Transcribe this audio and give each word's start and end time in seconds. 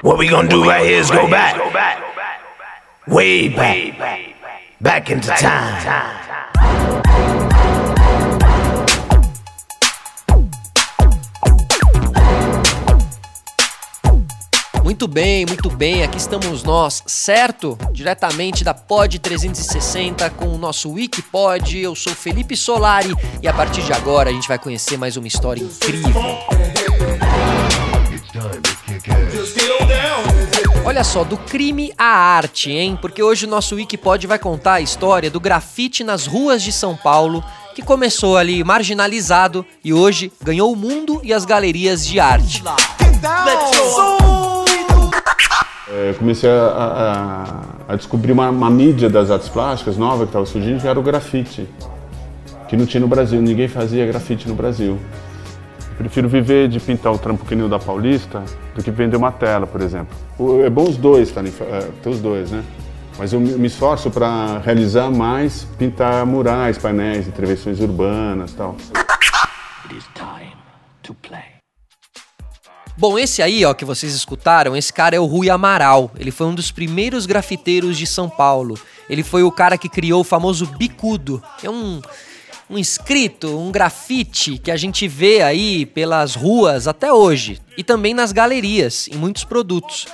What 0.00 0.16
we 0.16 0.28
gonna 0.28 0.48
do 0.48 0.62
right 0.62 0.86
here 0.86 1.00
is 1.00 1.10
go 1.10 1.26
back, 1.26 1.58
way 3.08 3.48
back, 3.48 4.36
back 4.80 5.10
into 5.10 5.26
time. 5.34 5.76
Muito 14.84 15.08
bem, 15.08 15.44
muito 15.46 15.68
bem, 15.68 16.04
aqui 16.04 16.16
estamos 16.16 16.62
nós, 16.62 17.02
certo? 17.04 17.76
Diretamente 17.90 18.62
da 18.62 18.72
Pod 18.72 19.18
360 19.18 20.30
com 20.30 20.46
o 20.46 20.58
nosso 20.58 20.92
Wikipod. 20.92 21.76
Eu 21.76 21.96
sou 21.96 22.14
Felipe 22.14 22.56
Solari 22.56 23.12
e 23.42 23.48
a 23.48 23.52
partir 23.52 23.82
de 23.82 23.92
agora 23.92 24.30
a 24.30 24.32
gente 24.32 24.46
vai 24.46 24.60
conhecer 24.60 24.96
mais 24.96 25.16
uma 25.16 25.26
história 25.26 25.60
incrível. 25.60 26.22
Olha 30.84 31.04
só, 31.04 31.22
do 31.22 31.36
crime 31.36 31.92
à 31.98 32.04
arte, 32.04 32.70
hein? 32.70 32.98
Porque 33.00 33.22
hoje 33.22 33.46
o 33.46 33.48
nosso 33.48 33.74
Wikipod 33.74 34.26
vai 34.26 34.38
contar 34.38 34.74
a 34.74 34.80
história 34.80 35.30
do 35.30 35.38
grafite 35.38 36.02
nas 36.02 36.26
ruas 36.26 36.62
de 36.62 36.72
São 36.72 36.96
Paulo, 36.96 37.44
que 37.74 37.82
começou 37.82 38.36
ali 38.36 38.64
marginalizado 38.64 39.64
e 39.84 39.92
hoje 39.92 40.32
ganhou 40.42 40.72
o 40.72 40.76
mundo 40.76 41.20
e 41.22 41.32
as 41.32 41.44
galerias 41.44 42.06
de 42.06 42.18
arte. 42.18 42.62
É, 45.90 46.14
comecei 46.18 46.50
a, 46.50 47.64
a, 47.88 47.92
a 47.92 47.96
descobrir 47.96 48.32
uma, 48.32 48.50
uma, 48.50 48.70
mídia 48.70 49.08
das 49.08 49.30
artes 49.30 49.48
plásticas 49.48 49.96
nova 49.96 50.24
que 50.24 50.30
estava 50.30 50.44
surgindo, 50.44 50.80
que 50.80 50.86
era 50.86 50.98
o 50.98 51.02
grafite, 51.02 51.68
que 52.68 52.76
não 52.76 52.84
tinha 52.84 53.00
no 53.00 53.08
Brasil, 53.08 53.40
ninguém 53.40 53.68
fazia 53.68 54.06
grafite 54.06 54.46
no 54.48 54.54
Brasil. 54.54 54.98
Prefiro 55.98 56.28
viver 56.28 56.68
de 56.68 56.78
pintar 56.78 57.12
o 57.12 57.18
trampo 57.18 57.44
que 57.44 57.56
nem 57.56 57.66
o 57.66 57.68
da 57.68 57.78
Paulista 57.78 58.44
do 58.72 58.84
que 58.84 58.90
vender 58.90 59.16
uma 59.16 59.32
tela, 59.32 59.66
por 59.66 59.80
exemplo. 59.80 60.16
É 60.64 60.70
bom 60.70 60.84
os 60.84 60.96
dois, 60.96 61.32
tá, 61.32 61.42
é, 61.42 61.90
ter 62.00 62.08
os 62.08 62.20
dois, 62.20 62.52
né? 62.52 62.62
Mas 63.18 63.32
eu 63.32 63.40
me 63.40 63.66
esforço 63.66 64.08
para 64.08 64.58
realizar 64.58 65.10
mais, 65.10 65.66
pintar 65.76 66.24
murais, 66.24 66.78
painéis, 66.78 67.26
intervenções 67.26 67.80
urbanas 67.80 68.52
tal. 68.52 68.76
It 69.84 69.96
is 69.96 70.04
time 70.14 70.52
to 71.02 71.14
play. 71.14 71.58
Bom, 72.96 73.18
esse 73.18 73.42
aí, 73.42 73.64
ó, 73.64 73.74
que 73.74 73.84
vocês 73.84 74.14
escutaram, 74.14 74.76
esse 74.76 74.92
cara 74.92 75.16
é 75.16 75.20
o 75.20 75.26
Rui 75.26 75.50
Amaral. 75.50 76.12
Ele 76.16 76.30
foi 76.30 76.46
um 76.46 76.54
dos 76.54 76.70
primeiros 76.70 77.26
grafiteiros 77.26 77.98
de 77.98 78.06
São 78.06 78.28
Paulo. 78.28 78.78
Ele 79.10 79.24
foi 79.24 79.42
o 79.42 79.50
cara 79.50 79.76
que 79.76 79.88
criou 79.88 80.20
o 80.20 80.24
famoso 80.24 80.66
bicudo. 80.66 81.42
É 81.62 81.68
um 81.68 82.00
um 82.70 82.78
escrito, 82.78 83.58
um 83.58 83.70
grafite 83.70 84.58
que 84.58 84.70
a 84.70 84.76
gente 84.76 85.08
vê 85.08 85.42
aí 85.42 85.86
pelas 85.86 86.34
ruas 86.34 86.86
até 86.86 87.12
hoje 87.12 87.60
e 87.76 87.82
também 87.82 88.12
nas 88.12 88.32
galerias, 88.32 89.08
em 89.08 89.16
muitos 89.16 89.44
produtos. 89.44 90.06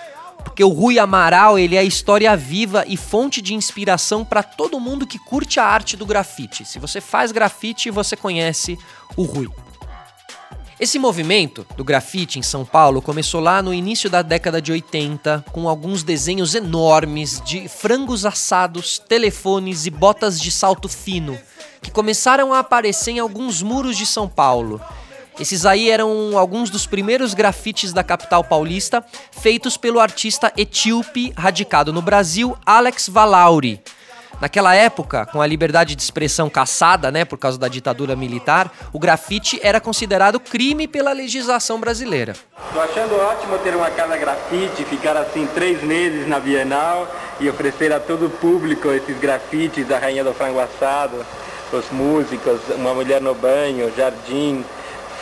Porque 0.44 0.62
o 0.62 0.68
Rui 0.68 0.98
Amaral, 0.98 1.58
ele 1.58 1.76
é 1.76 1.82
história 1.82 2.36
viva 2.36 2.84
e 2.86 2.96
fonte 2.96 3.40
de 3.40 3.54
inspiração 3.54 4.24
para 4.24 4.42
todo 4.42 4.78
mundo 4.78 5.06
que 5.06 5.18
curte 5.18 5.58
a 5.58 5.64
arte 5.64 5.96
do 5.96 6.06
grafite. 6.06 6.64
Se 6.64 6.78
você 6.78 7.00
faz 7.00 7.32
grafite, 7.32 7.90
você 7.90 8.14
conhece 8.14 8.78
o 9.16 9.22
Rui. 9.22 9.48
Esse 10.78 10.98
movimento 10.98 11.64
do 11.76 11.84
grafite 11.84 12.38
em 12.38 12.42
São 12.42 12.64
Paulo 12.64 13.00
começou 13.00 13.40
lá 13.40 13.62
no 13.62 13.72
início 13.72 14.10
da 14.10 14.22
década 14.22 14.60
de 14.60 14.70
80, 14.70 15.44
com 15.50 15.68
alguns 15.68 16.02
desenhos 16.02 16.54
enormes 16.54 17.40
de 17.44 17.68
frangos 17.68 18.26
assados, 18.26 18.98
telefones 18.98 19.86
e 19.86 19.90
botas 19.90 20.38
de 20.38 20.50
salto 20.50 20.88
fino, 20.88 21.38
que 21.84 21.90
começaram 21.90 22.54
a 22.54 22.60
aparecer 22.60 23.12
em 23.12 23.18
alguns 23.18 23.60
muros 23.60 23.94
de 23.94 24.06
São 24.06 24.26
Paulo. 24.26 24.80
Esses 25.38 25.66
aí 25.66 25.90
eram 25.90 26.38
alguns 26.38 26.70
dos 26.70 26.86
primeiros 26.86 27.34
grafites 27.34 27.92
da 27.92 28.02
capital 28.02 28.42
paulista, 28.42 29.04
feitos 29.30 29.76
pelo 29.76 30.00
artista 30.00 30.50
etíope 30.56 31.34
radicado 31.36 31.92
no 31.92 32.00
Brasil, 32.00 32.56
Alex 32.64 33.08
Valauri. 33.08 33.82
Naquela 34.40 34.74
época, 34.74 35.26
com 35.26 35.40
a 35.40 35.46
liberdade 35.46 35.94
de 35.94 36.02
expressão 36.02 36.48
caçada, 36.48 37.10
né, 37.10 37.24
por 37.24 37.38
causa 37.38 37.58
da 37.58 37.68
ditadura 37.68 38.16
militar, 38.16 38.72
o 38.92 38.98
grafite 38.98 39.60
era 39.62 39.80
considerado 39.80 40.40
crime 40.40 40.88
pela 40.88 41.12
legislação 41.12 41.78
brasileira. 41.78 42.34
Tô 42.72 42.80
achando 42.80 43.14
ótimo 43.14 43.58
ter 43.58 43.76
uma 43.76 43.90
casa 43.90 44.16
grafite, 44.16 44.84
ficar 44.84 45.16
assim 45.16 45.46
três 45.54 45.82
meses 45.82 46.26
na 46.26 46.40
Bienal 46.40 47.08
e 47.40 47.48
oferecer 47.48 47.92
a 47.92 48.00
todo 48.00 48.26
o 48.26 48.30
público 48.30 48.90
esses 48.90 49.18
grafites 49.18 49.86
da 49.86 49.98
Rainha 49.98 50.24
do 50.24 50.32
Frango 50.32 50.60
Assado, 50.60 51.24
os 51.74 51.90
músicos, 51.90 52.60
uma 52.76 52.94
mulher 52.94 53.20
no 53.20 53.34
banho, 53.34 53.92
jardim, 53.96 54.64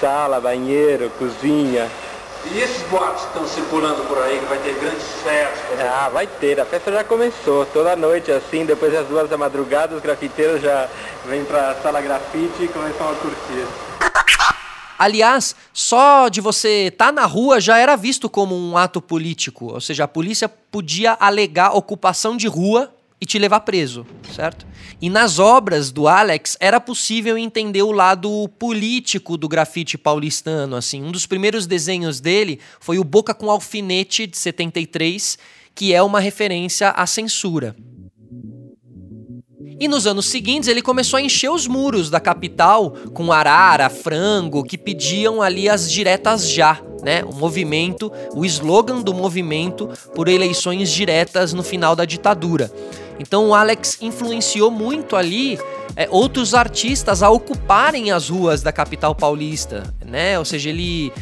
sala, 0.01 0.41
banheiro, 0.41 1.11
cozinha. 1.19 1.89
E 2.51 2.59
esses 2.59 2.83
boatos 2.89 3.23
que 3.23 3.29
estão 3.29 3.47
circulando 3.47 4.03
por 4.05 4.19
aí, 4.19 4.39
que 4.39 4.47
vai 4.47 4.59
ter 4.59 4.75
grandes 4.75 5.07
festas? 5.23 5.81
Ah, 5.81 6.09
vai 6.12 6.27
ter. 6.27 6.61
A 6.61 6.65
festa 6.65 6.91
já 6.91 7.05
começou. 7.05 7.65
Toda 7.67 7.95
noite, 7.95 8.33
assim, 8.33 8.65
depois 8.65 8.93
das 8.93 9.07
duas 9.07 9.31
da 9.31 9.39
madrugada, 9.39 9.95
os 9.95 10.03
grafiteiros 10.03 10.61
já 10.61 10.89
vêm 11.25 11.45
para 11.45 11.71
a 11.71 11.75
sala 11.77 12.01
grafite 12.01 12.65
e 12.65 12.69
começam 12.69 13.11
a 13.11 13.15
curtir. 13.15 13.67
Aliás, 14.99 15.57
só 15.73 16.29
de 16.29 16.41
você 16.41 16.87
estar 16.87 17.07
tá 17.07 17.12
na 17.12 17.27
rua 17.27 17.61
já 17.61 17.79
era 17.79 17.97
visto 17.97 18.29
como 18.29 18.57
um 18.57 18.77
ato 18.77 19.01
político. 19.01 19.73
Ou 19.73 19.81
seja, 19.81 20.05
a 20.05 20.09
polícia 20.09 20.49
podia 20.49 21.17
alegar 21.19 21.77
ocupação 21.77 22.37
de 22.37 22.47
rua 22.47 22.92
e 23.22 23.25
te 23.25 23.38
levar 23.38 23.60
preso, 23.60 24.05
certo? 24.34 24.66
E 25.00 25.09
nas 25.09 25.38
obras 25.38 25.93
do 25.93 26.09
Alex 26.09 26.56
era 26.59 26.81
possível 26.81 27.38
entender 27.38 27.84
o 27.84 27.93
lado 27.93 28.50
político 28.59 29.37
do 29.37 29.49
grafite 29.49 29.97
paulistano, 29.97 30.75
assim. 30.75 31.05
Um 31.05 31.12
dos 31.12 31.25
primeiros 31.25 31.65
desenhos 31.65 32.19
dele 32.19 32.59
foi 32.81 32.99
o 32.99 33.05
Boca 33.05 33.32
com 33.32 33.49
Alfinete 33.49 34.27
de 34.27 34.37
73, 34.37 35.38
que 35.72 35.94
é 35.94 36.03
uma 36.03 36.19
referência 36.19 36.91
à 36.91 37.06
censura. 37.06 37.77
E 39.78 39.87
nos 39.87 40.05
anos 40.05 40.27
seguintes 40.27 40.69
ele 40.69 40.82
começou 40.82 41.16
a 41.16 41.22
encher 41.22 41.50
os 41.50 41.69
muros 41.69 42.11
da 42.11 42.19
capital 42.19 42.91
com 43.15 43.32
arara, 43.32 43.88
frango, 43.88 44.65
que 44.65 44.77
pediam 44.77 45.41
ali 45.41 45.69
as 45.69 45.91
diretas 45.91 46.49
já, 46.50 46.81
né? 47.03 47.25
O 47.25 47.32
movimento, 47.32 48.11
o 48.34 48.44
slogan 48.44 49.00
do 49.00 49.15
movimento 49.15 49.88
por 50.15 50.28
eleições 50.28 50.91
diretas 50.91 51.53
no 51.53 51.62
final 51.62 51.94
da 51.94 52.05
ditadura. 52.05 52.71
Então 53.19 53.49
o 53.49 53.55
Alex 53.55 53.99
influenciou 54.00 54.71
muito 54.71 55.17
ali 55.17 55.59
é, 55.97 56.09
outros 56.11 56.55
artistas 56.55 57.23
a 57.23 57.31
ocuparem 57.31 58.11
as 58.11 58.28
ruas 58.28 58.62
da 58.62 58.73
capital 58.73 59.15
paulista, 59.15 59.95
né? 60.05 60.39
Ou 60.39 60.45
seja, 60.45 60.71
ele, 60.71 61.12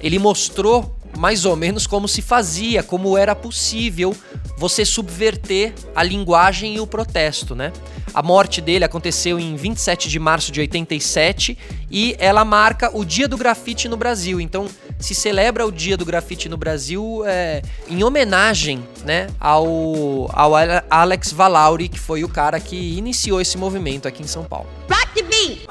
ele 0.00 0.18
mostrou 0.18 0.95
mais 1.16 1.44
ou 1.44 1.56
menos 1.56 1.86
como 1.86 2.06
se 2.06 2.22
fazia, 2.22 2.82
como 2.82 3.16
era 3.16 3.34
possível 3.34 4.14
você 4.56 4.84
subverter 4.84 5.74
a 5.94 6.02
linguagem 6.02 6.76
e 6.76 6.80
o 6.80 6.86
protesto, 6.86 7.54
né? 7.54 7.72
A 8.14 8.22
morte 8.22 8.62
dele 8.62 8.84
aconteceu 8.84 9.38
em 9.38 9.56
27 9.56 10.08
de 10.08 10.18
março 10.18 10.50
de 10.50 10.60
87 10.60 11.58
e 11.90 12.16
ela 12.18 12.46
marca 12.46 12.90
o 12.96 13.04
Dia 13.04 13.28
do 13.28 13.36
Grafite 13.36 13.88
no 13.88 13.96
Brasil. 13.96 14.40
Então, 14.40 14.66
se 14.98 15.14
celebra 15.14 15.66
o 15.66 15.70
Dia 15.70 15.98
do 15.98 16.04
Grafite 16.04 16.48
no 16.48 16.56
Brasil 16.56 17.22
é, 17.26 17.60
em 17.86 18.02
homenagem 18.02 18.82
né, 19.04 19.26
ao, 19.38 20.30
ao 20.32 20.52
Alex 20.88 21.30
Valauri, 21.32 21.88
que 21.88 21.98
foi 21.98 22.24
o 22.24 22.28
cara 22.28 22.58
que 22.58 22.96
iniciou 22.96 23.38
esse 23.38 23.58
movimento 23.58 24.08
aqui 24.08 24.22
em 24.22 24.26
São 24.26 24.44
Paulo. 24.44 24.66
Rock 24.88 25.14
the 25.14 25.22
beat! 25.22 25.66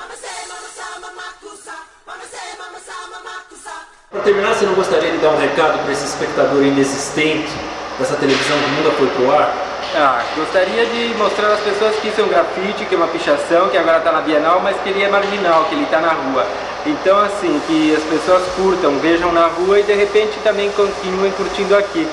Terminar, 4.26 4.56
você 4.56 4.66
não 4.66 4.74
gostaria 4.74 5.12
de 5.12 5.18
dar 5.20 5.30
um 5.30 5.38
recado 5.38 5.78
para 5.84 5.92
esse 5.94 6.04
espectador 6.04 6.64
inexistente 6.64 7.52
dessa 8.00 8.16
televisão 8.16 8.58
que 8.58 8.82
nunca 8.82 8.98
foi 8.98 9.08
pro 9.10 9.32
ar? 9.32 9.54
Ah, 9.96 10.24
gostaria 10.36 10.86
de 10.88 11.14
mostrar 11.16 11.54
às 11.54 11.60
pessoas 11.62 11.96
que 11.98 12.08
isso 12.10 12.20
é 12.20 12.24
um 12.24 12.28
grafite, 12.28 12.86
que 12.86 12.96
é 12.96 12.98
uma 12.98 13.08
pichação, 13.08 13.70
que 13.70 13.78
agora 13.78 14.00
está 14.00 14.12
na 14.12 14.22
Bienal, 14.22 14.60
mas 14.62 14.76
que 14.82 14.90
ele 14.90 15.04
é 15.04 15.08
marginal, 15.08 15.66
que 15.66 15.76
ele 15.76 15.84
está 15.84 16.02
na 16.02 16.10
rua. 16.10 16.46
Então, 16.86 17.18
assim, 17.20 17.62
que 17.68 17.96
as 17.96 18.04
pessoas 18.04 18.44
curtam, 18.56 19.00
vejam 19.00 19.32
na 19.32 19.48
rua 19.48 19.80
e 19.80 19.84
de 19.84 19.94
repente 19.94 20.38
também 20.44 20.70
continuem 20.72 21.32
curtindo 21.32 21.76
aqui. 21.76 22.08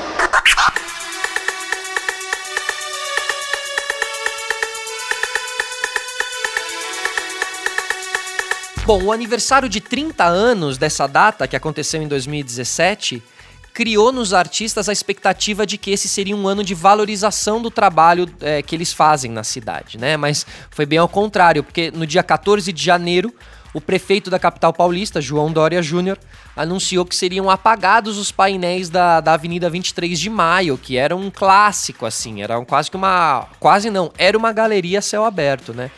Bom, 8.85 9.01
o 9.05 9.13
aniversário 9.13 9.69
de 9.69 9.81
30 9.81 10.25
anos 10.25 10.77
dessa 10.77 11.07
data, 11.07 11.47
que 11.47 11.55
aconteceu 11.55 12.03
em 12.03 12.09
2017, 12.09 13.23
criou 13.73 14.11
nos 14.11 14.35
artistas 14.35 14.89
a 14.89 14.93
expectativa 14.93 15.65
de 15.65 15.79
que 15.79 15.93
esse 15.93 16.09
seria 16.09 16.35
um 16.35 16.49
ano 16.49 16.65
de 16.65 16.75
valorização 16.75 17.63
do 17.63 17.71
trabalho 17.71 18.29
é, 18.41 18.61
que 18.61 18.75
eles 18.75 18.93
fazem 18.93 19.31
na 19.31 19.45
cidade, 19.45 19.99
né? 19.99 20.17
Mas 20.17 20.45
foi 20.69 20.85
bem 20.85 20.99
ao 20.99 21.09
contrário, 21.09 21.63
porque 21.63 21.93
no 21.93 22.05
dia 22.05 22.25
14 22.25 22.73
de 22.73 22.85
janeiro, 22.85 23.33
o 23.73 23.81
prefeito 23.81 24.29
da 24.29 24.39
capital 24.39 24.73
paulista, 24.73 25.21
João 25.21 25.53
Dória 25.53 25.81
Júnior, 25.81 26.19
anunciou 26.57 27.07
que 27.07 27.15
seriam 27.15 27.49
apagados 27.49 28.19
os 28.19 28.33
painéis 28.33 28.91
da, 28.91 29.21
da 29.21 29.35
Avenida 29.35 29.71
23 29.71 30.19
de 30.19 30.29
Maio, 30.29 30.77
que 30.77 30.97
era 30.97 31.15
um 31.15 31.31
clássico, 31.31 32.05
assim, 32.05 32.43
era 32.43 32.61
quase 32.65 32.91
que 32.91 32.97
uma. 32.97 33.47
Quase 33.61 33.91
não, 33.91 34.13
era 34.19 34.37
uma 34.37 34.53
galeria 34.53 35.01
céu 35.01 35.25
aberto, 35.25 35.73
né? 35.73 35.89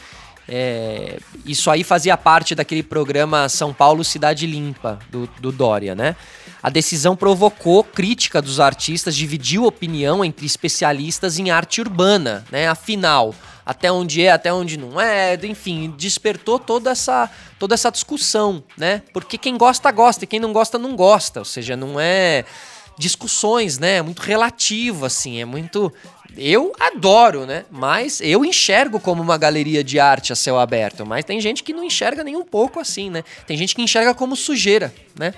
É, 0.49 1.19
isso 1.46 1.70
aí 1.70 1.82
fazia 1.82 2.17
parte 2.17 2.55
daquele 2.55 2.82
programa 2.82 3.49
São 3.49 3.73
Paulo 3.73 4.05
Cidade 4.05 4.46
Limpa, 4.46 4.99
do, 5.11 5.26
do 5.41 5.50
Dória, 5.50 5.94
né? 5.94 6.17
A 6.62 6.70
decisão 6.70 7.14
provocou 7.14 7.85
crítica 7.85 8.41
dos 8.41 8.58
artistas, 8.61 9.14
dividiu 9.14 9.64
opinião 9.64 10.25
entre 10.25 10.46
especialistas 10.46 11.38
em 11.38 11.50
arte 11.50 11.81
urbana, 11.81 12.44
né? 12.50 12.69
Afinal, 12.69 13.35
até 13.64 13.91
onde 13.91 14.23
é, 14.23 14.31
até 14.31 14.52
onde 14.52 14.76
não 14.76 15.00
é, 15.00 15.38
enfim, 15.44 15.94
despertou 15.96 16.58
toda 16.58 16.90
essa, 16.90 17.31
toda 17.58 17.75
essa 17.75 17.90
discussão, 17.90 18.62
né? 18.76 19.02
Porque 19.12 19.38
quem 19.38 19.56
gosta, 19.56 19.90
gosta, 19.90 20.25
e 20.25 20.26
quem 20.26 20.40
não 20.40 20.52
gosta, 20.52 20.79
não 20.79 20.94
gosta. 20.94 21.40
Ou 21.40 21.44
seja, 21.44 21.76
não 21.76 21.99
é 21.99 22.44
discussões, 22.99 23.79
né? 23.79 23.97
É 23.97 24.02
muito 24.02 24.20
relativo, 24.20 25.06
assim, 25.06 25.40
é 25.40 25.44
muito. 25.44 25.93
Eu 26.36 26.72
adoro, 26.78 27.46
né? 27.46 27.64
Mas 27.70 28.20
eu 28.20 28.44
enxergo 28.44 28.98
como 28.98 29.22
uma 29.22 29.36
galeria 29.36 29.84
de 29.84 29.98
arte 29.98 30.32
a 30.32 30.36
céu 30.36 30.58
aberto. 30.58 31.06
Mas 31.06 31.25
tem 31.25 31.40
gente 31.40 31.62
que 31.62 31.72
não 31.72 31.84
enxerga 31.84 32.25
nem 32.25 32.36
um 32.36 32.44
pouco 32.44 32.81
assim, 32.81 33.10
né? 33.10 33.22
Tem 33.46 33.56
gente 33.56 33.75
que 33.75 33.82
enxerga 33.82 34.14
como 34.14 34.36
sujeira, 34.36 34.94
né? 35.19 35.34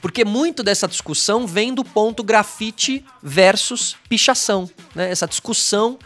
Porque 0.00 0.24
muito 0.24 0.62
dessa 0.62 0.88
discussão 0.88 1.46
vem 1.46 1.72
do 1.72 1.84
ponto 1.84 2.24
grafite 2.24 3.04
versus 3.22 3.96
pichação, 4.08 4.68
né? 4.94 5.10
Essa 5.10 5.28
discussão 5.28 5.98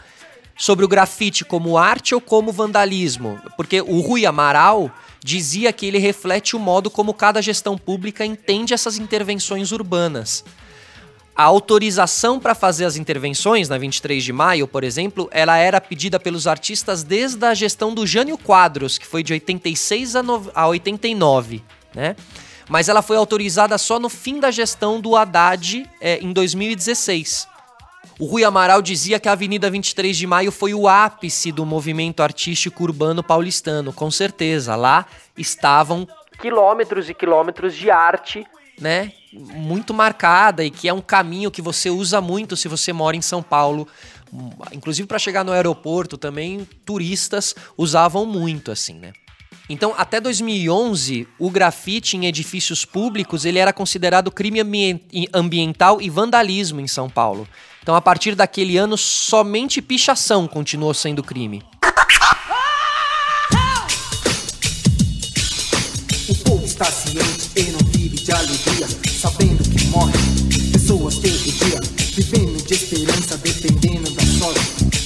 sobre 0.57 0.83
o 0.85 0.87
grafite 0.87 1.45
como 1.45 1.77
arte 1.77 2.13
ou 2.13 2.21
como 2.21 2.51
vandalismo. 2.51 3.39
Porque 3.55 3.81
o 3.81 3.99
Rui 4.01 4.25
Amaral 4.25 4.91
dizia 5.23 5.73
que 5.73 5.85
ele 5.85 5.97
reflete 5.97 6.55
o 6.55 6.59
modo 6.59 6.89
como 6.89 7.13
cada 7.13 7.41
gestão 7.41 7.77
pública 7.77 8.25
entende 8.25 8.73
essas 8.73 8.97
intervenções 8.97 9.71
urbanas. 9.71 10.43
A 11.37 11.43
autorização 11.43 12.39
para 12.39 12.55
fazer 12.55 12.83
as 12.83 12.95
intervenções 12.95 13.69
na 13.69 13.77
23 13.77 14.23
de 14.23 14.33
maio, 14.33 14.67
por 14.67 14.83
exemplo, 14.83 15.29
ela 15.31 15.55
era 15.55 15.79
pedida 15.79 16.19
pelos 16.19 16.47
artistas 16.47 17.03
desde 17.03 17.45
a 17.45 17.53
gestão 17.53 17.93
do 17.93 18.07
Jânio 18.07 18.39
Quadros, 18.39 18.97
que 18.97 19.05
foi 19.05 19.21
de 19.21 19.33
86 19.33 20.15
a, 20.15 20.23
no... 20.23 20.49
a 20.55 20.67
89, 20.67 21.63
né? 21.93 22.15
Mas 22.67 22.89
ela 22.89 23.03
foi 23.03 23.17
autorizada 23.17 23.77
só 23.77 23.99
no 23.99 24.09
fim 24.09 24.39
da 24.39 24.49
gestão 24.49 24.99
do 24.99 25.15
Haddad 25.15 25.87
é, 26.01 26.17
em 26.17 26.33
2016. 26.33 27.47
O 28.17 28.25
Rui 28.25 28.43
Amaral 28.43 28.81
dizia 28.81 29.19
que 29.19 29.29
a 29.29 29.33
Avenida 29.33 29.69
23 29.69 30.17
de 30.17 30.25
Maio 30.25 30.51
foi 30.51 30.73
o 30.73 30.87
ápice 30.87 31.51
do 31.51 31.67
movimento 31.67 32.23
artístico 32.23 32.81
urbano 32.81 33.21
paulistano, 33.21 33.93
com 33.93 34.09
certeza. 34.09 34.75
Lá 34.75 35.05
estavam 35.37 36.07
quilômetros 36.39 37.11
e 37.11 37.13
quilômetros 37.13 37.75
de 37.75 37.91
arte, 37.91 38.43
né? 38.79 39.11
Muito 39.33 39.93
marcada 39.93 40.63
e 40.63 40.71
que 40.71 40.87
é 40.87 40.93
um 40.93 41.01
caminho 41.01 41.51
que 41.51 41.61
você 41.61 41.89
usa 41.89 42.21
muito 42.21 42.55
se 42.55 42.67
você 42.67 42.93
mora 42.93 43.15
em 43.15 43.21
São 43.21 43.41
Paulo. 43.41 43.87
Inclusive 44.71 45.07
para 45.07 45.19
chegar 45.19 45.43
no 45.43 45.51
aeroporto 45.51 46.17
também 46.17 46.67
turistas 46.85 47.55
usavam 47.77 48.25
muito 48.25 48.71
assim, 48.71 48.93
né? 48.93 49.13
Então, 49.69 49.93
até 49.97 50.21
2011, 50.21 51.27
o 51.37 51.49
grafite 51.49 52.15
em 52.15 52.25
edifícios 52.25 52.85
públicos 52.85 53.43
ele 53.43 53.59
era 53.59 53.73
considerado 53.73 54.31
crime 54.31 54.61
ambiental 55.33 56.01
e 56.01 56.09
vandalismo 56.09 56.79
em 56.79 56.87
São 56.87 57.09
Paulo. 57.09 57.45
Então, 57.83 57.93
a 57.93 58.01
partir 58.01 58.33
daquele 58.33 58.77
ano, 58.77 58.97
somente 58.97 59.81
pichação 59.81 60.47
continuou 60.47 60.93
sendo 60.93 61.21
crime. 61.21 61.61
O 66.29 66.35
povo 66.43 66.65
está 66.65 66.85
ciente 66.85 67.46
de 68.27 68.33
alegria, 68.33 68.87
sabendo 69.21 69.63
que 69.63 69.85
morre 69.85 70.11
pessoas 70.73 71.15
todo 71.15 71.31
dia, 71.31 71.79
vivendo 72.13 72.61
de 72.61 72.73
esperança, 72.73 73.37
dependendo 73.37 74.11
da 74.11 74.21
sorte, 74.21 74.59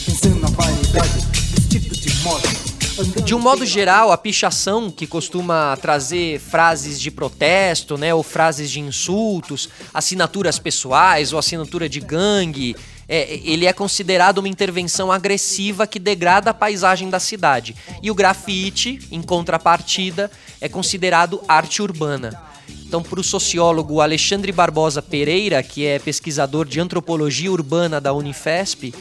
pensando 0.07 0.39
na 0.39 0.47
variedade 0.47 1.21
tipos 1.69 1.99
de 1.99 2.15
morte. 2.23 3.21
De 3.23 3.35
um 3.35 3.39
modo 3.39 3.63
geral, 3.63 4.11
a 4.11 4.17
pichação, 4.17 4.89
que 4.89 5.05
costuma 5.05 5.77
trazer 5.77 6.39
frases 6.39 6.99
de 6.99 7.11
protesto, 7.11 7.95
né, 7.95 8.11
ou 8.11 8.23
frases 8.23 8.71
de 8.71 8.79
insultos, 8.79 9.69
assinaturas 9.93 10.57
pessoais 10.57 11.31
ou 11.31 11.37
assinatura 11.37 11.87
de 11.87 11.99
gangue, 11.99 12.75
é, 13.13 13.41
ele 13.43 13.65
é 13.65 13.73
considerado 13.73 14.37
uma 14.37 14.47
intervenção 14.47 15.11
agressiva 15.11 15.85
que 15.85 15.99
degrada 15.99 16.51
a 16.51 16.53
paisagem 16.53 17.09
da 17.09 17.19
cidade. 17.19 17.75
E 18.01 18.09
o 18.09 18.15
grafite, 18.15 19.05
em 19.11 19.21
contrapartida, 19.21 20.31
é 20.61 20.69
considerado 20.69 21.41
arte 21.45 21.81
urbana. 21.81 22.41
Então, 22.87 23.03
para 23.03 23.19
o 23.19 23.23
sociólogo 23.23 23.99
Alexandre 23.99 24.53
Barbosa 24.53 25.01
Pereira, 25.01 25.61
que 25.61 25.85
é 25.85 25.99
pesquisador 25.99 26.65
de 26.65 26.79
antropologia 26.79 27.51
urbana 27.51 27.99
da 27.99 28.13
Unifesp, 28.13 28.93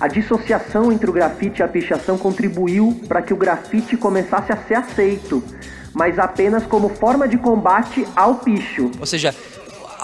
a 0.00 0.08
dissociação 0.08 0.90
entre 0.90 1.08
o 1.08 1.12
grafite 1.12 1.60
e 1.60 1.62
a 1.62 1.68
pichação 1.68 2.18
contribuiu 2.18 3.00
para 3.06 3.22
que 3.22 3.32
o 3.32 3.36
grafite 3.36 3.96
começasse 3.96 4.50
a 4.50 4.56
ser 4.56 4.74
aceito, 4.74 5.44
mas 5.92 6.18
apenas 6.18 6.66
como 6.66 6.88
forma 6.88 7.28
de 7.28 7.38
combate 7.38 8.04
ao 8.16 8.36
picho. 8.36 8.90
Ou 8.98 9.06
seja, 9.06 9.32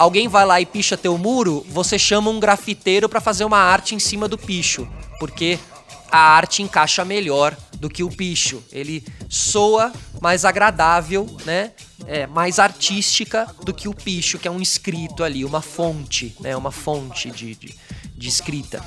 alguém 0.01 0.27
vai 0.27 0.45
lá 0.45 0.59
e 0.59 0.65
picha 0.65 0.97
teu 0.97 1.17
muro, 1.17 1.65
você 1.69 1.97
chama 1.97 2.29
um 2.29 2.39
grafiteiro 2.39 3.07
para 3.07 3.21
fazer 3.21 3.45
uma 3.45 3.59
arte 3.59 3.93
em 3.93 3.99
cima 3.99 4.27
do 4.27 4.37
picho, 4.37 4.87
porque 5.19 5.59
a 6.11 6.19
arte 6.19 6.61
encaixa 6.61 7.05
melhor 7.05 7.55
do 7.75 7.89
que 7.89 8.03
o 8.03 8.09
picho. 8.09 8.61
Ele 8.71 9.03
soa 9.29 9.93
mais 10.19 10.43
agradável, 10.43 11.25
né? 11.45 11.71
É, 12.07 12.25
mais 12.25 12.57
artística 12.57 13.47
do 13.63 13.73
que 13.73 13.87
o 13.87 13.93
picho, 13.93 14.39
que 14.39 14.47
é 14.47 14.51
um 14.51 14.61
escrito 14.61 15.23
ali, 15.23 15.45
uma 15.45 15.61
fonte, 15.61 16.35
né? 16.39 16.57
Uma 16.57 16.71
fonte 16.71 17.29
de, 17.29 17.55
de, 17.55 17.75
de 18.15 18.27
escrita. 18.27 18.83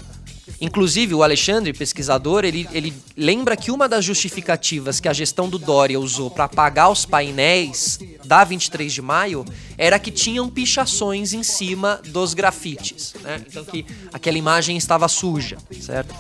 Inclusive, 0.61 1.15
o 1.15 1.23
Alexandre, 1.23 1.73
pesquisador, 1.73 2.45
ele, 2.45 2.69
ele 2.73 2.93
lembra 3.17 3.57
que 3.57 3.71
uma 3.71 3.89
das 3.89 4.05
justificativas 4.05 5.01
que 5.01 5.09
a 5.09 5.13
gestão 5.13 5.49
do 5.49 5.59
Dória 5.59 5.99
usou 5.99 6.31
para 6.31 6.45
apagar 6.45 6.91
os 6.91 7.07
painéis 7.07 7.99
da 8.25 8.45
23 8.45 8.93
de 8.93 9.03
maio 9.03 9.45
era 9.77 9.99
que 9.99 10.11
tinham 10.11 10.49
pichações 10.49 11.33
em 11.33 11.43
cima 11.43 12.01
dos 12.07 12.35
grafites. 12.35 13.15
Né? 13.23 13.43
Então, 13.47 13.65
que 13.65 13.87
aquela 14.13 14.39
imagem 14.39 14.77
estava 14.77 15.09
suja, 15.09 15.57
certo? 15.81 16.15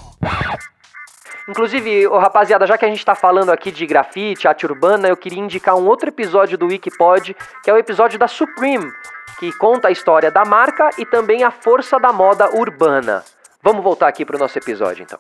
Inclusive, 1.48 2.06
oh, 2.06 2.18
rapaziada, 2.18 2.66
já 2.66 2.78
que 2.78 2.86
a 2.86 2.88
gente 2.88 3.04
tá 3.04 3.14
falando 3.14 3.50
aqui 3.50 3.70
de 3.70 3.86
grafite, 3.86 4.48
arte 4.48 4.64
urbana, 4.64 5.08
eu 5.08 5.16
queria 5.16 5.38
indicar 5.38 5.76
um 5.76 5.86
outro 5.86 6.08
episódio 6.08 6.56
do 6.56 6.66
Wikipod, 6.66 7.36
que 7.62 7.70
é 7.70 7.72
o 7.72 7.76
episódio 7.76 8.18
da 8.18 8.26
Supreme, 8.26 8.90
que 9.38 9.52
conta 9.58 9.88
a 9.88 9.90
história 9.90 10.30
da 10.30 10.44
marca 10.44 10.88
e 10.96 11.04
também 11.04 11.44
a 11.44 11.50
força 11.50 12.00
da 12.00 12.12
moda 12.12 12.48
urbana. 12.56 13.22
Vamos 13.64 13.82
voltar 13.82 14.08
aqui 14.08 14.26
para 14.26 14.36
o 14.36 14.38
nosso 14.38 14.58
episódio, 14.58 15.04
então. 15.04 15.18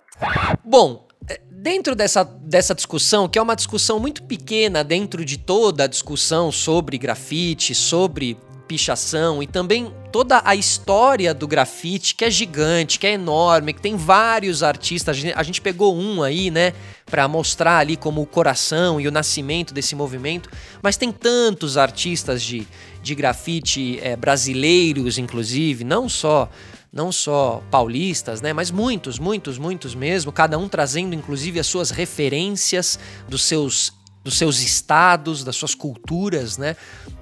Bom, 0.62 1.08
é, 1.26 1.40
dentro 1.50 1.94
dessa, 1.94 2.22
dessa 2.22 2.74
discussão, 2.74 3.26
que 3.26 3.38
é 3.38 3.42
uma 3.42 3.56
discussão 3.56 3.98
muito 3.98 4.22
pequena 4.22 4.84
dentro 4.84 5.24
de 5.24 5.38
toda 5.38 5.84
a 5.84 5.86
discussão 5.86 6.52
sobre 6.52 6.98
grafite, 6.98 7.74
sobre 7.74 8.36
pichação 8.68 9.42
e 9.42 9.46
também 9.46 9.90
toda 10.12 10.42
a 10.44 10.54
história 10.54 11.32
do 11.32 11.48
grafite, 11.48 12.14
que 12.14 12.22
é 12.22 12.30
gigante, 12.30 12.98
que 12.98 13.06
é 13.06 13.12
enorme, 13.12 13.72
que 13.72 13.80
tem 13.80 13.96
vários 13.96 14.62
artistas. 14.62 15.22
A 15.34 15.42
gente 15.42 15.62
pegou 15.62 15.96
um 15.96 16.22
aí, 16.22 16.50
né, 16.50 16.74
para 17.06 17.26
mostrar 17.26 17.78
ali 17.78 17.96
como 17.96 18.20
o 18.20 18.26
coração 18.26 19.00
e 19.00 19.08
o 19.08 19.10
nascimento 19.10 19.72
desse 19.72 19.94
movimento, 19.94 20.50
mas 20.82 20.98
tem 20.98 21.10
tantos 21.10 21.78
artistas 21.78 22.42
de, 22.42 22.68
de 23.02 23.14
grafite 23.14 23.98
é, 24.02 24.16
brasileiros, 24.16 25.16
inclusive, 25.16 25.82
não 25.82 26.10
só 26.10 26.50
não 26.94 27.10
só 27.10 27.60
paulistas, 27.72 28.40
né, 28.40 28.52
mas 28.52 28.70
muitos, 28.70 29.18
muitos, 29.18 29.58
muitos 29.58 29.96
mesmo, 29.96 30.30
cada 30.30 30.56
um 30.56 30.68
trazendo 30.68 31.12
inclusive 31.12 31.58
as 31.58 31.66
suas 31.66 31.90
referências 31.90 32.98
dos 33.28 33.42
seus 33.42 33.92
dos 34.22 34.38
seus 34.38 34.60
estados, 34.60 35.44
das 35.44 35.54
suas 35.54 35.74
culturas, 35.74 36.56
né? 36.56 36.76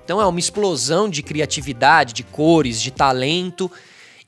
Então 0.04 0.20
é 0.20 0.26
uma 0.26 0.38
explosão 0.38 1.10
de 1.10 1.20
criatividade, 1.20 2.12
de 2.12 2.22
cores, 2.22 2.80
de 2.80 2.92
talento 2.92 3.68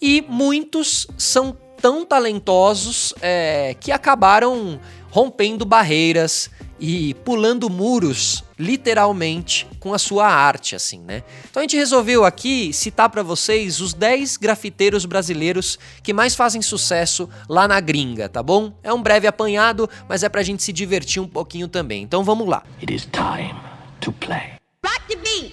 e 0.02 0.24
muitos 0.28 1.06
são 1.16 1.56
tão 1.80 2.04
talentosos 2.04 3.14
é, 3.22 3.76
que 3.78 3.92
acabaram 3.92 4.80
rompendo 5.08 5.64
barreiras, 5.64 6.50
e 6.78 7.14
pulando 7.24 7.70
muros, 7.70 8.44
literalmente, 8.58 9.66
com 9.78 9.94
a 9.94 9.98
sua 9.98 10.26
arte, 10.26 10.74
assim, 10.74 11.00
né? 11.00 11.22
Então 11.50 11.60
a 11.60 11.64
gente 11.64 11.76
resolveu 11.76 12.24
aqui 12.24 12.72
citar 12.72 13.08
para 13.08 13.22
vocês 13.22 13.80
os 13.80 13.94
10 13.94 14.36
grafiteiros 14.36 15.04
brasileiros 15.04 15.78
que 16.02 16.12
mais 16.12 16.34
fazem 16.34 16.62
sucesso 16.62 17.28
lá 17.48 17.68
na 17.68 17.80
gringa, 17.80 18.28
tá 18.28 18.42
bom? 18.42 18.72
É 18.82 18.92
um 18.92 19.02
breve 19.02 19.26
apanhado, 19.26 19.88
mas 20.08 20.22
é 20.22 20.28
pra 20.28 20.42
gente 20.42 20.62
se 20.62 20.72
divertir 20.72 21.22
um 21.22 21.28
pouquinho 21.28 21.68
também. 21.68 22.02
Então 22.02 22.24
vamos 22.24 22.48
lá. 22.48 22.62
It 22.80 22.92
is 22.92 23.06
time 23.06 23.54
to 24.00 24.12
play. 24.12 24.54
Rock 24.84 25.00
the 25.08 25.16
beat. 25.16 25.50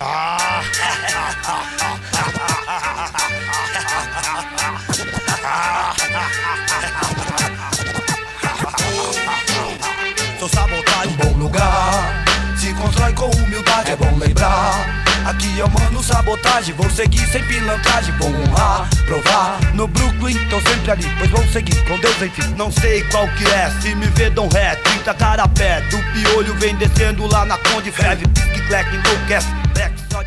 Com 13.22 13.30
humildade, 13.44 13.92
é 13.92 13.96
bom 13.96 14.18
lembrar. 14.18 15.04
Aqui 15.28 15.60
eu 15.60 15.70
mando 15.70 16.01
sabotagem, 16.01 16.74
vou 16.74 16.90
seguir 16.90 17.24
sem 17.28 17.44
pilantragem, 17.46 18.12
vou 18.18 18.30
honrar, 18.30 18.90
provar. 19.06 19.60
No 19.75 19.88
Brooklyn, 19.88 20.36
tô 20.50 20.60
sempre 20.62 20.90
ali, 20.92 21.06
pois 21.20 21.30
vou 21.30 21.44
seguir 21.50 21.86
com 21.86 22.00
Deus, 22.00 22.20
enfim. 22.20 22.56
Não 22.58 22.72
sei 22.72 23.04
qual 23.12 23.28
que 23.36 23.46
é, 23.46 23.70
se 23.80 23.94
me 23.94 24.08
vê, 24.08 24.32
dão 24.32 24.48
ré, 24.48 24.75
30 24.75 25.13
cara 25.13 25.48
pé. 25.48 25.82
Do 25.82 25.98
piolho 26.13 26.56
vem 26.56 26.75
descendo 26.75 27.28
lá 27.28 27.46
na 27.46 27.60
Conde 27.60 27.92
Feve, 27.92 28.25
que 28.25 28.62
cleque 28.68 28.96
enlouquece, 28.96 29.48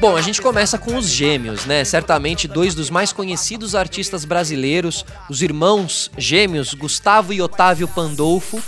Bom, 0.01 0.17
a 0.17 0.21
gente 0.21 0.43
começa 0.43 0.77
com 0.77 0.97
os 0.97 1.09
gêmeos, 1.09 1.65
né? 1.67 1.85
Certamente 1.85 2.49
dois 2.49 2.75
dos 2.75 2.91
mais 2.91 3.13
conhecidos 3.13 3.75
artistas 3.75 4.25
brasileiros, 4.25 5.05
os 5.31 5.41
irmãos 5.41 6.11
gêmeos 6.19 6.75
Gustavo 6.75 7.33
e 7.33 7.41
Otávio 7.41 7.87
Pandolfo, 7.87 8.61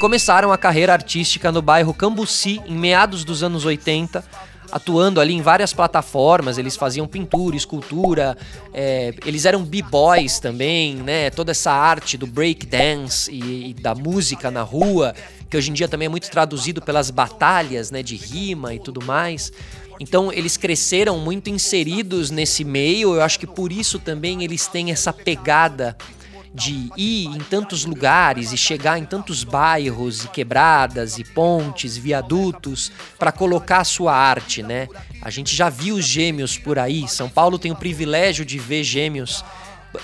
começaram 0.00 0.50
a 0.50 0.56
carreira 0.56 0.94
artística 0.94 1.52
no 1.52 1.60
bairro 1.60 1.92
Cambuci 1.92 2.58
em 2.64 2.74
meados 2.74 3.22
dos 3.22 3.42
anos 3.42 3.66
80, 3.66 4.24
atuando 4.72 5.20
ali 5.20 5.34
em 5.34 5.42
várias 5.42 5.74
plataformas. 5.74 6.56
Eles 6.56 6.74
faziam 6.74 7.06
pintura, 7.06 7.54
escultura, 7.54 8.34
é, 8.72 9.14
eles 9.26 9.44
eram 9.44 9.62
b-boys 9.62 10.40
também, 10.40 10.94
né? 10.94 11.28
Toda 11.28 11.50
essa 11.50 11.70
arte 11.70 12.16
do 12.16 12.26
break 12.26 12.64
dance 12.64 13.30
e, 13.30 13.70
e, 13.70 13.74
da 13.74 13.94
música 13.94 14.50
na 14.50 14.62
rua, 14.62 15.14
que 15.50 15.56
hoje 15.58 15.70
em 15.70 15.74
dia 15.74 15.86
também 15.86 16.06
é 16.06 16.08
muito 16.08 16.30
traduzido 16.30 16.80
pelas 16.80 17.10
batalhas, 17.10 17.90
né? 17.90 18.02
De 18.02 18.16
rima 18.16 18.74
e 18.74 18.78
tudo 18.78 19.04
mais. 19.04 19.52
Então 20.00 20.32
eles 20.32 20.56
cresceram 20.56 21.18
muito 21.18 21.50
inseridos 21.50 22.30
nesse 22.30 22.64
meio. 22.64 23.16
Eu 23.16 23.22
acho 23.22 23.38
que 23.38 23.46
por 23.46 23.70
isso 23.70 23.98
também 23.98 24.42
eles 24.42 24.66
têm 24.66 24.90
essa 24.90 25.12
pegada 25.12 25.94
de 26.52 26.90
ir 26.96 27.26
em 27.26 27.38
tantos 27.38 27.84
lugares 27.84 28.52
e 28.52 28.56
chegar 28.56 28.98
em 28.98 29.04
tantos 29.04 29.44
bairros 29.44 30.24
e 30.24 30.28
quebradas 30.28 31.18
e 31.18 31.24
pontes, 31.24 31.96
viadutos 31.96 32.90
para 33.18 33.30
colocar 33.30 33.78
a 33.78 33.84
sua 33.84 34.14
arte, 34.14 34.62
né? 34.62 34.88
A 35.22 35.30
gente 35.30 35.54
já 35.54 35.68
viu 35.68 35.96
os 35.96 36.04
gêmeos 36.04 36.58
por 36.58 36.78
aí. 36.78 37.06
São 37.06 37.28
Paulo 37.28 37.58
tem 37.58 37.70
o 37.70 37.76
privilégio 37.76 38.44
de 38.44 38.58
ver 38.58 38.82
gêmeos 38.82 39.44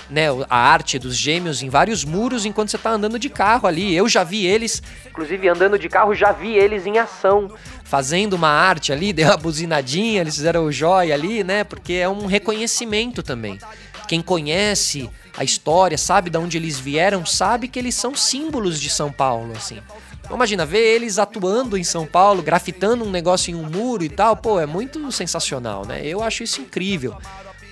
né, 0.09 0.25
a 0.49 0.57
arte 0.57 0.99
dos 0.99 1.15
gêmeos 1.15 1.61
em 1.63 1.69
vários 1.69 2.03
muros 2.03 2.45
enquanto 2.45 2.69
você 2.69 2.75
está 2.75 2.91
andando 2.91 3.17
de 3.17 3.29
carro 3.29 3.67
ali. 3.67 3.95
Eu 3.95 4.07
já 4.07 4.23
vi 4.23 4.45
eles, 4.45 4.81
inclusive 5.05 5.47
andando 5.47 5.79
de 5.79 5.87
carro, 5.87 6.13
já 6.13 6.31
vi 6.31 6.55
eles 6.55 6.85
em 6.85 6.97
ação, 6.97 7.49
fazendo 7.83 8.33
uma 8.33 8.49
arte 8.49 8.91
ali, 8.91 9.11
deu 9.13 9.27
uma 9.27 9.37
buzinadinha, 9.37 10.21
eles 10.21 10.35
fizeram 10.35 10.65
o 10.65 10.71
jóia 10.71 11.13
ali, 11.13 11.43
né? 11.43 11.63
Porque 11.63 11.93
é 11.93 12.09
um 12.09 12.25
reconhecimento 12.25 13.23
também. 13.23 13.57
Quem 14.07 14.21
conhece 14.21 15.09
a 15.37 15.43
história, 15.43 15.97
sabe 15.97 16.29
de 16.29 16.37
onde 16.37 16.57
eles 16.57 16.79
vieram, 16.79 17.25
sabe 17.25 17.67
que 17.67 17.77
eles 17.77 17.93
são 17.93 18.15
símbolos 18.15 18.79
de 18.79 18.89
São 18.89 19.11
Paulo, 19.11 19.53
assim. 19.55 19.79
Então, 20.19 20.35
imagina, 20.35 20.65
ver 20.65 20.95
eles 20.95 21.19
atuando 21.19 21.77
em 21.77 21.83
São 21.83 22.05
Paulo, 22.05 22.41
grafitando 22.41 23.05
um 23.05 23.09
negócio 23.11 23.51
em 23.51 23.55
um 23.55 23.69
muro 23.69 24.03
e 24.03 24.09
tal, 24.09 24.35
pô, 24.35 24.59
é 24.59 24.65
muito 24.65 25.11
sensacional, 25.11 25.85
né? 25.85 26.05
Eu 26.05 26.23
acho 26.23 26.43
isso 26.43 26.59
incrível. 26.59 27.15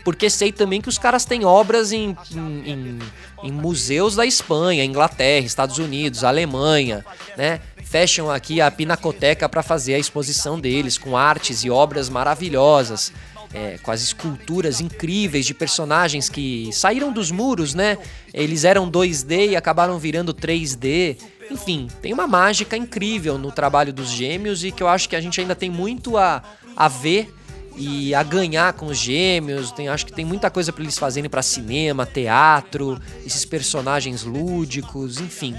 Porque 0.05 0.29
sei 0.29 0.51
também 0.51 0.79
que 0.79 0.87
os 0.87 0.99
caras 0.99 1.25
têm 1.25 1.43
obras 1.43 1.91
em, 1.91 2.15
em, 2.31 2.71
em, 2.71 2.99
em 3.43 3.51
museus 3.51 4.15
da 4.15 4.25
Espanha, 4.25 4.85
Inglaterra, 4.85 5.45
Estados 5.45 5.79
Unidos, 5.79 6.23
Alemanha, 6.23 7.03
né? 7.35 7.59
Fecham 7.83 8.29
aqui 8.29 8.61
a 8.61 8.69
Pinacoteca 8.69 9.49
para 9.49 9.63
fazer 9.63 9.95
a 9.95 9.99
exposição 9.99 10.59
deles, 10.59 10.97
com 10.97 11.17
artes 11.17 11.63
e 11.63 11.69
obras 11.69 12.07
maravilhosas 12.07 13.11
é, 13.55 13.77
com 13.81 13.89
as 13.89 14.01
esculturas 14.01 14.81
incríveis 14.81 15.45
de 15.45 15.53
personagens 15.53 16.27
que 16.27 16.69
saíram 16.73 17.11
dos 17.11 17.31
muros, 17.31 17.73
né? 17.73 17.97
Eles 18.33 18.65
eram 18.65 18.91
2D 18.91 19.51
e 19.51 19.55
acabaram 19.55 19.97
virando 19.97 20.33
3D. 20.33 21.17
Enfim, 21.49 21.87
tem 22.01 22.11
uma 22.11 22.27
mágica 22.27 22.75
incrível 22.75 23.37
no 23.37 23.51
trabalho 23.51 23.93
dos 23.93 24.09
gêmeos 24.09 24.63
e 24.65 24.71
que 24.71 24.83
eu 24.83 24.89
acho 24.89 25.07
que 25.07 25.15
a 25.15 25.21
gente 25.21 25.39
ainda 25.39 25.55
tem 25.55 25.69
muito 25.69 26.17
a, 26.17 26.43
a 26.75 26.87
ver 26.89 27.33
e 27.77 28.13
a 28.13 28.23
ganhar 28.23 28.73
com 28.73 28.87
os 28.87 28.97
gêmeos. 28.97 29.71
Tem, 29.71 29.87
acho 29.87 30.05
que 30.05 30.13
tem 30.13 30.25
muita 30.25 30.49
coisa 30.49 30.73
para 30.73 30.83
eles 30.83 30.97
fazerem 30.97 31.29
para 31.29 31.41
cinema, 31.41 32.05
teatro, 32.05 32.99
esses 33.25 33.45
personagens 33.45 34.23
lúdicos, 34.23 35.21
enfim. 35.21 35.55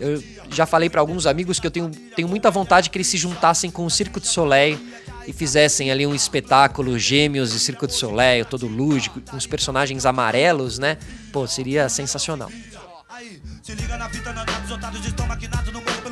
Eu 0.00 0.22
já 0.50 0.64
falei 0.64 0.88
para 0.88 1.00
alguns 1.00 1.26
amigos 1.26 1.60
que 1.60 1.66
eu 1.66 1.70
tenho, 1.70 1.90
tenho 2.16 2.26
muita 2.26 2.50
vontade 2.50 2.88
que 2.88 2.96
eles 2.96 3.06
se 3.06 3.18
juntassem 3.18 3.70
com 3.70 3.84
o 3.84 3.90
Circo 3.90 4.18
de 4.18 4.26
Soleil 4.26 4.80
e 5.26 5.32
fizessem 5.32 5.90
ali 5.90 6.06
um 6.06 6.14
espetáculo 6.14 6.98
Gêmeos 6.98 7.52
e 7.52 7.60
Circo 7.60 7.86
de 7.86 7.92
Soleil, 7.92 8.46
todo 8.46 8.66
lúdico, 8.66 9.20
com 9.20 9.36
os 9.36 9.46
personagens 9.46 10.06
amarelos, 10.06 10.78
né? 10.78 10.96
Pô, 11.30 11.46
seria 11.46 11.88
sensacional. 11.90 12.50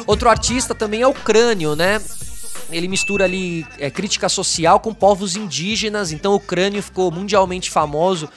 Outro 0.06 0.28
artista 0.28 0.74
também 0.74 1.00
é 1.00 1.06
o 1.06 1.14
Crânio, 1.14 1.74
né? 1.74 1.98
Ele 2.70 2.88
mistura 2.88 3.24
ali 3.24 3.66
é, 3.78 3.90
crítica 3.90 4.28
social 4.28 4.78
com 4.78 4.92
povos 4.92 5.36
indígenas, 5.36 6.12
então 6.12 6.34
o 6.34 6.40
Crânio 6.40 6.82
ficou 6.82 7.10
mundialmente 7.10 7.70
famoso 7.70 8.28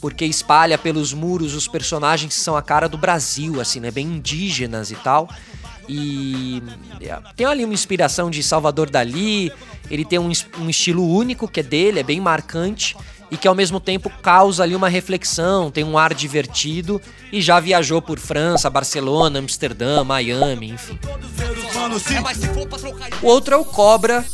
porque 0.00 0.24
espalha 0.24 0.78
pelos 0.78 1.12
muros 1.12 1.54
os 1.54 1.66
personagens 1.66 2.34
que 2.34 2.40
são 2.40 2.56
a 2.56 2.62
cara 2.62 2.88
do 2.88 2.96
Brasil, 2.96 3.60
assim, 3.60 3.80
né? 3.80 3.90
Bem 3.90 4.06
indígenas 4.06 4.90
e 4.90 4.96
tal. 4.96 5.28
E 5.88 6.62
é, 7.00 7.18
tem 7.34 7.46
ali 7.46 7.64
uma 7.64 7.74
inspiração 7.74 8.30
de 8.30 8.42
Salvador 8.42 8.90
Dali, 8.90 9.50
ele 9.90 10.04
tem 10.04 10.18
um, 10.18 10.30
um 10.60 10.68
estilo 10.68 11.06
único 11.08 11.48
que 11.48 11.60
é 11.60 11.62
dele, 11.62 12.00
é 12.00 12.02
bem 12.02 12.20
marcante 12.20 12.94
e 13.30 13.36
que 13.36 13.46
ao 13.48 13.54
mesmo 13.54 13.78
tempo 13.80 14.10
causa 14.22 14.62
ali 14.62 14.74
uma 14.74 14.88
reflexão, 14.88 15.70
tem 15.70 15.84
um 15.84 15.98
ar 15.98 16.14
divertido 16.14 17.00
e 17.32 17.40
já 17.40 17.60
viajou 17.60 18.00
por 18.00 18.18
França, 18.18 18.70
Barcelona, 18.70 19.38
Amsterdã, 19.38 20.02
Miami, 20.04 20.70
enfim. 20.70 20.98
O 23.22 23.26
outro 23.26 23.54
é 23.54 23.56
o 23.56 23.64
Cobra, 23.64 24.24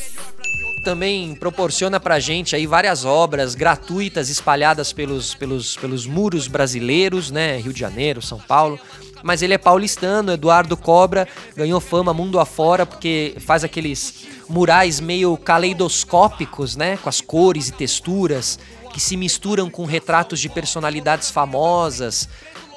também 0.85 1.35
proporciona 1.35 1.99
pra 1.99 2.21
gente 2.21 2.55
aí 2.55 2.67
várias 2.67 3.05
obras 3.05 3.55
gratuitas 3.55 4.29
espalhadas 4.29 4.93
pelos, 4.93 5.35
pelos, 5.35 5.77
pelos 5.77 6.07
muros 6.07 6.47
brasileiros, 6.47 7.31
né? 7.31 7.57
Rio 7.57 7.73
de 7.73 7.81
Janeiro, 7.81 8.21
São 8.23 8.39
Paulo. 8.39 8.79
Mas 9.23 9.41
ele 9.41 9.55
é 9.55 9.59
paulistano, 9.59 10.33
Eduardo 10.33 10.77
Cobra, 10.77 11.27
ganhou 11.57 11.81
fama 11.81 12.13
mundo 12.13 12.39
afora 12.39 12.85
porque 12.85 13.35
faz 13.41 13.65
aqueles 13.65 14.27
murais 14.47 15.01
meio 15.01 15.35
caleidoscópicos, 15.39 16.77
né? 16.77 16.99
Com 16.99 17.09
as 17.09 17.23
cores 17.23 17.69
e 17.69 17.73
texturas 17.73 18.59
que 18.95 19.01
se 19.01 19.17
misturam 19.17 19.69
com 19.69 19.85
retratos 19.85 20.39
de 20.39 20.49
personalidades 20.49 21.29
famosas. 21.29 22.29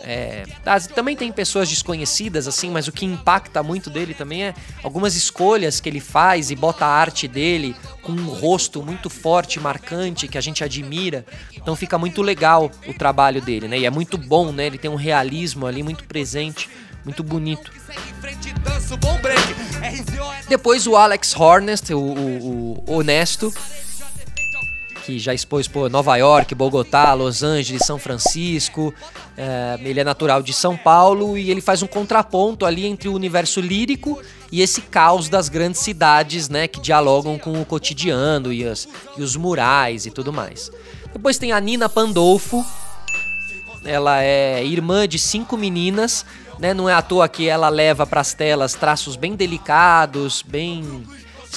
É, 0.01 0.45
também 0.95 1.15
tem 1.15 1.31
pessoas 1.31 1.69
desconhecidas, 1.69 2.47
assim, 2.47 2.71
mas 2.71 2.87
o 2.87 2.91
que 2.91 3.05
impacta 3.05 3.61
muito 3.61 3.87
dele 3.91 4.15
também 4.15 4.45
é 4.45 4.55
algumas 4.81 5.15
escolhas 5.15 5.79
que 5.79 5.87
ele 5.87 5.99
faz 5.99 6.49
e 6.49 6.55
bota 6.55 6.87
a 6.87 6.89
arte 6.89 7.27
dele 7.27 7.75
com 8.01 8.13
um 8.13 8.29
rosto 8.29 8.81
muito 8.81 9.11
forte, 9.11 9.59
marcante, 9.59 10.27
que 10.27 10.39
a 10.39 10.41
gente 10.41 10.63
admira. 10.63 11.23
Então 11.55 11.75
fica 11.75 11.99
muito 11.99 12.23
legal 12.23 12.71
o 12.87 12.93
trabalho 12.95 13.39
dele, 13.39 13.67
né? 13.67 13.77
E 13.77 13.85
é 13.85 13.91
muito 13.91 14.17
bom, 14.17 14.51
né? 14.51 14.65
Ele 14.65 14.79
tem 14.79 14.89
um 14.89 14.95
realismo 14.95 15.67
ali 15.67 15.83
muito 15.83 16.03
presente, 16.05 16.67
muito 17.05 17.23
bonito. 17.23 17.71
Depois 20.49 20.87
o 20.87 20.95
Alex 20.95 21.35
Hornest, 21.35 21.93
o, 21.93 21.99
o, 21.99 22.83
o 22.87 22.97
Honesto, 22.97 23.53
que 25.07 25.17
já 25.17 25.33
expôs 25.33 25.69
por 25.69 25.89
Nova 25.89 26.17
York, 26.17 26.53
Bogotá, 26.53 27.13
Los 27.13 27.41
Angeles, 27.41 27.85
São 27.85 27.97
Francisco. 27.97 28.93
É, 29.37 29.79
ele 29.81 30.01
é 30.01 30.03
natural 30.03 30.43
de 30.43 30.51
São 30.51 30.75
Paulo 30.75 31.37
e 31.37 31.49
ele 31.49 31.61
faz 31.61 31.81
um 31.81 31.87
contraponto 31.87 32.65
ali 32.65 32.85
entre 32.85 33.07
o 33.07 33.13
universo 33.13 33.61
lírico 33.61 34.21
e 34.51 34.61
esse 34.61 34.81
caos 34.81 35.29
das 35.29 35.47
grandes 35.47 35.79
cidades, 35.79 36.49
né, 36.49 36.67
que 36.67 36.81
dialogam 36.81 37.39
com 37.39 37.61
o 37.61 37.65
cotidiano 37.65 38.51
e, 38.51 38.67
as, 38.67 38.85
e 39.17 39.23
os 39.23 39.37
murais 39.37 40.05
e 40.05 40.11
tudo 40.11 40.33
mais. 40.33 40.69
Depois 41.13 41.37
tem 41.37 41.53
a 41.53 41.59
Nina 41.61 41.87
Pandolfo. 41.87 42.65
Ela 43.85 44.21
é 44.21 44.65
irmã 44.65 45.07
de 45.07 45.17
cinco 45.17 45.55
meninas 45.55 46.25
né? 46.59 46.73
Não 46.73 46.89
é 46.89 46.93
à 46.93 47.03
toa 47.03 47.29
que 47.29 47.47
ela 47.47 47.69
leva 47.69 48.05
para 48.05 48.19
as 48.21 48.33
telas 48.33 48.73
traços 48.73 49.15
bem 49.15 49.35
delicados, 49.35 50.41
bem, 50.41 51.03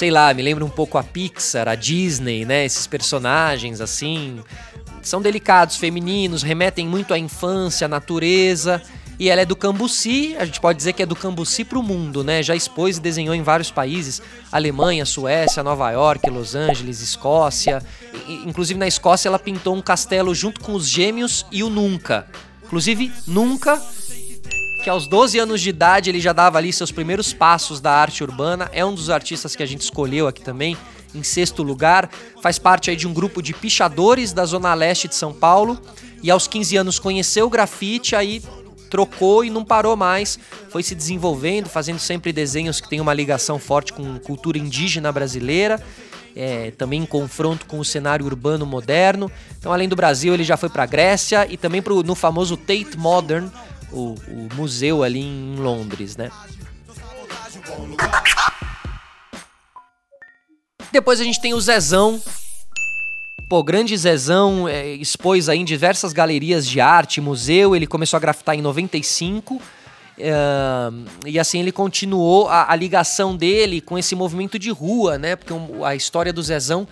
sei 0.00 0.10
lá, 0.10 0.32
me 0.32 0.40
lembra 0.40 0.64
um 0.64 0.70
pouco 0.70 0.96
a 0.96 1.02
Pixar, 1.02 1.68
a 1.68 1.74
Disney, 1.74 2.46
né? 2.46 2.64
Esses 2.64 2.86
personagens 2.86 3.82
assim, 3.82 4.40
são 5.02 5.20
delicados, 5.20 5.76
femininos, 5.76 6.42
remetem 6.42 6.88
muito 6.88 7.12
à 7.12 7.18
infância, 7.18 7.84
à 7.84 7.88
natureza. 7.88 8.80
E 9.18 9.28
ela 9.28 9.42
é 9.42 9.44
do 9.44 9.54
Cambuci, 9.54 10.34
a 10.38 10.46
gente 10.46 10.58
pode 10.58 10.78
dizer 10.78 10.94
que 10.94 11.02
é 11.02 11.06
do 11.06 11.14
Cambuci 11.14 11.66
pro 11.66 11.82
mundo, 11.82 12.24
né? 12.24 12.42
Já 12.42 12.56
expôs 12.56 12.96
e 12.96 13.00
desenhou 13.00 13.34
em 13.34 13.42
vários 13.42 13.70
países: 13.70 14.22
Alemanha, 14.50 15.04
Suécia, 15.04 15.62
Nova 15.62 15.90
York, 15.90 16.30
Los 16.30 16.54
Angeles, 16.54 17.02
Escócia. 17.02 17.82
Inclusive 18.46 18.80
na 18.80 18.88
Escócia 18.88 19.28
ela 19.28 19.38
pintou 19.38 19.76
um 19.76 19.82
castelo 19.82 20.34
junto 20.34 20.62
com 20.62 20.72
os 20.72 20.88
Gêmeos 20.88 21.44
e 21.52 21.62
o 21.62 21.68
Nunca. 21.68 22.26
Inclusive, 22.64 23.12
Nunca 23.26 23.78
que 24.80 24.88
aos 24.88 25.06
12 25.06 25.38
anos 25.38 25.60
de 25.60 25.68
idade 25.68 26.10
ele 26.10 26.20
já 26.20 26.32
dava 26.32 26.58
ali 26.58 26.72
seus 26.72 26.90
primeiros 26.90 27.32
passos 27.32 27.80
da 27.80 27.92
arte 27.92 28.24
urbana. 28.24 28.70
É 28.72 28.84
um 28.84 28.94
dos 28.94 29.10
artistas 29.10 29.54
que 29.54 29.62
a 29.62 29.66
gente 29.66 29.82
escolheu 29.82 30.26
aqui 30.26 30.40
também, 30.42 30.76
em 31.14 31.22
sexto 31.22 31.62
lugar. 31.62 32.10
Faz 32.42 32.58
parte 32.58 32.90
aí 32.90 32.96
de 32.96 33.06
um 33.06 33.12
grupo 33.12 33.42
de 33.42 33.52
pichadores 33.52 34.32
da 34.32 34.44
zona 34.44 34.72
leste 34.72 35.06
de 35.06 35.14
São 35.14 35.32
Paulo. 35.32 35.78
E 36.22 36.30
aos 36.30 36.46
15 36.46 36.76
anos 36.76 36.98
conheceu 36.98 37.46
o 37.46 37.50
grafite, 37.50 38.16
aí 38.16 38.42
trocou 38.88 39.44
e 39.44 39.50
não 39.50 39.64
parou 39.64 39.96
mais. 39.96 40.38
Foi 40.70 40.82
se 40.82 40.94
desenvolvendo, 40.94 41.68
fazendo 41.68 41.98
sempre 41.98 42.32
desenhos 42.32 42.80
que 42.80 42.88
têm 42.88 43.00
uma 43.00 43.14
ligação 43.14 43.58
forte 43.58 43.92
com 43.92 44.18
cultura 44.18 44.58
indígena 44.58 45.12
brasileira. 45.12 45.80
É, 46.34 46.70
também 46.70 47.02
em 47.02 47.06
confronto 47.06 47.66
com 47.66 47.80
o 47.80 47.84
cenário 47.84 48.24
urbano 48.24 48.64
moderno. 48.64 49.30
Então, 49.58 49.72
além 49.72 49.88
do 49.88 49.96
Brasil, 49.96 50.32
ele 50.32 50.44
já 50.44 50.56
foi 50.56 50.68
para 50.68 50.84
a 50.84 50.86
Grécia 50.86 51.44
e 51.50 51.56
também 51.56 51.82
pro, 51.82 52.04
no 52.04 52.14
famoso 52.14 52.56
Tate 52.56 52.96
Modern, 52.96 53.48
o, 53.92 54.14
o 54.28 54.48
museu 54.54 55.02
ali 55.02 55.20
em 55.20 55.56
Londres, 55.56 56.16
né? 56.16 56.30
Depois 60.92 61.20
a 61.20 61.24
gente 61.24 61.40
tem 61.40 61.54
o 61.54 61.60
Zezão, 61.60 62.20
Pô, 63.50 63.64
grande 63.64 63.96
Zezão 63.96 64.68
é, 64.68 64.94
expôs 64.94 65.48
aí 65.48 65.58
em 65.58 65.64
diversas 65.64 66.12
galerias 66.12 66.64
de 66.64 66.80
arte, 66.80 67.20
museu. 67.20 67.74
Ele 67.74 67.84
começou 67.84 68.16
a 68.16 68.20
grafitar 68.20 68.54
em 68.54 68.62
95. 68.62 69.60
É, 70.16 70.32
e 71.26 71.36
assim 71.36 71.58
ele 71.58 71.72
continuou 71.72 72.46
a, 72.48 72.70
a, 72.70 72.76
ligação 72.76 73.34
dele 73.34 73.80
com 73.80 73.98
esse 73.98 74.14
movimento 74.14 74.56
de 74.56 74.70
rua, 74.70 75.18
né? 75.18 75.34
Porque 75.34 75.52
a 75.84 75.96
história 75.96 76.32
do 76.32 76.40
Zezão, 76.40 76.86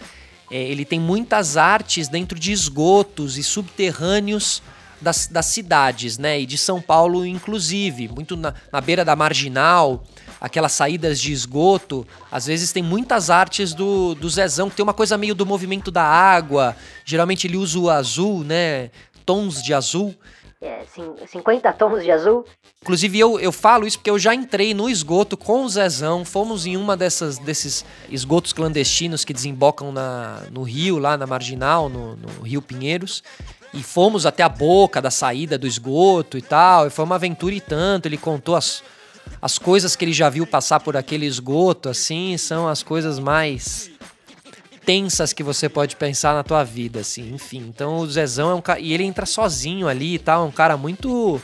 é, 0.51 0.61
ele 0.61 0.85
tem 0.85 0.99
muitas 0.99 1.57
artes 1.57 2.09
dentro 2.09 2.37
de 2.37 2.51
esgotos 2.51 3.39
e 3.39 3.45
subterrâneos 3.45 4.61
das, 5.01 5.27
das 5.27 5.47
cidades, 5.47 6.19
né? 6.19 6.41
E 6.41 6.47
de 6.47 6.59
São 6.59 6.81
Paulo, 6.81 7.25
inclusive, 7.25 8.09
muito 8.09 8.37
na, 8.37 8.55
na 8.73 8.81
beira 8.81 9.05
da 9.05 9.15
marginal 9.15 10.05
aquelas 10.41 10.73
saídas 10.73 11.21
de 11.21 11.33
esgoto, 11.33 12.07
às 12.31 12.47
vezes 12.47 12.73
tem 12.73 12.83
muitas 12.83 13.31
artes 13.31 13.75
do, 13.75 14.15
do 14.15 14.29
Zezão, 14.29 14.71
que 14.71 14.77
tem 14.77 14.83
uma 14.83 14.95
coisa 14.95 15.19
meio 15.19 15.35
do 15.35 15.45
movimento 15.45 15.91
da 15.91 16.05
água. 16.05 16.77
Geralmente 17.05 17.47
ele 17.47 17.57
usa 17.57 17.79
o 17.79 17.91
azul, 17.91 18.45
né? 18.45 18.91
Tons 19.27 19.63
de 19.63 19.75
azul. 19.75 20.15
É, 20.61 20.85
50 21.27 21.73
tons 21.75 22.03
de 22.03 22.11
azul. 22.11 22.45
Inclusive, 22.83 23.19
eu, 23.19 23.39
eu 23.39 23.53
falo 23.53 23.87
isso 23.87 23.99
porque 23.99 24.11
eu 24.11 24.19
já 24.19 24.35
entrei 24.35 24.73
no 24.73 24.89
esgoto 24.89 25.37
com 25.37 25.65
o 25.65 25.69
Zezão. 25.69 26.25
Fomos 26.25 26.67
em 26.67 26.77
uma 26.77 26.97
dessas, 26.97 27.39
desses 27.39 27.85
esgotos 28.09 28.53
clandestinos 28.53 29.25
que 29.25 29.33
desembocam 29.33 29.93
na, 29.93 30.43
no 30.51 30.63
rio, 30.63 30.99
lá 30.99 31.17
na 31.17 31.27
Marginal, 31.27 31.89
no, 31.89 32.17
no 32.17 32.43
Rio 32.43 32.63
Pinheiros. 32.63 33.23
E 33.73 33.83
fomos 33.83 34.25
até 34.25 34.43
a 34.43 34.49
boca 34.49 35.01
da 35.01 35.11
saída 35.11 35.59
do 35.59 35.67
esgoto 35.67 36.39
e 36.39 36.43
tal. 36.43 36.87
E 36.87 36.91
foi 36.91 37.05
uma 37.05 37.17
aventura 37.17 37.55
e 37.55 37.61
tanto. 37.61 38.07
Ele 38.07 38.17
contou 38.17 38.57
as, 38.57 38.83
as 39.41 39.59
coisas 39.59 39.95
que 39.95 40.05
ele 40.05 40.13
já 40.13 40.29
viu 40.31 40.47
passar 40.47 40.81
por 40.81 40.97
aquele 40.97 41.27
esgoto, 41.27 41.89
assim, 41.89 42.37
são 42.39 42.67
as 42.67 42.83
coisas 42.83 43.19
mais 43.19 43.91
tensas 44.89 45.35
que 45.35 45.43
você 45.43 45.69
pode 45.69 45.97
pensar 45.97 46.33
na 46.33 46.43
tua 46.43 46.65
vida, 46.65 47.01
assim, 47.01 47.35
enfim. 47.35 47.59
Então 47.69 47.99
o 47.99 48.07
Zezão 48.07 48.51
é 48.51 48.55
um 48.55 48.63
cara. 48.63 48.81
E 48.81 48.95
ele 48.95 49.05
entra 49.05 49.27
sozinho 49.27 49.87
ali 49.87 50.15
e 50.15 50.19
tal, 50.19 50.45
é 50.45 50.49
um 50.49 50.51
cara 50.51 50.79
muito. 50.79 51.39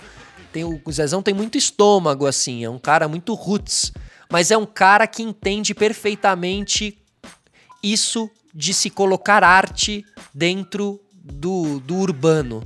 Tem, 0.50 0.64
o 0.64 0.80
Zezão 0.90 1.22
tem 1.22 1.34
muito 1.34 1.58
estômago, 1.58 2.26
assim, 2.26 2.64
é 2.64 2.70
um 2.70 2.78
cara 2.78 3.06
muito 3.06 3.34
roots. 3.34 3.92
Mas 4.30 4.50
é 4.50 4.56
um 4.56 4.64
cara 4.64 5.06
que 5.06 5.22
entende 5.22 5.74
perfeitamente 5.74 6.98
isso 7.82 8.30
de 8.54 8.72
se 8.72 8.88
colocar 8.88 9.44
arte 9.44 10.02
dentro 10.32 10.98
do, 11.24 11.80
do 11.80 11.96
urbano, 11.96 12.62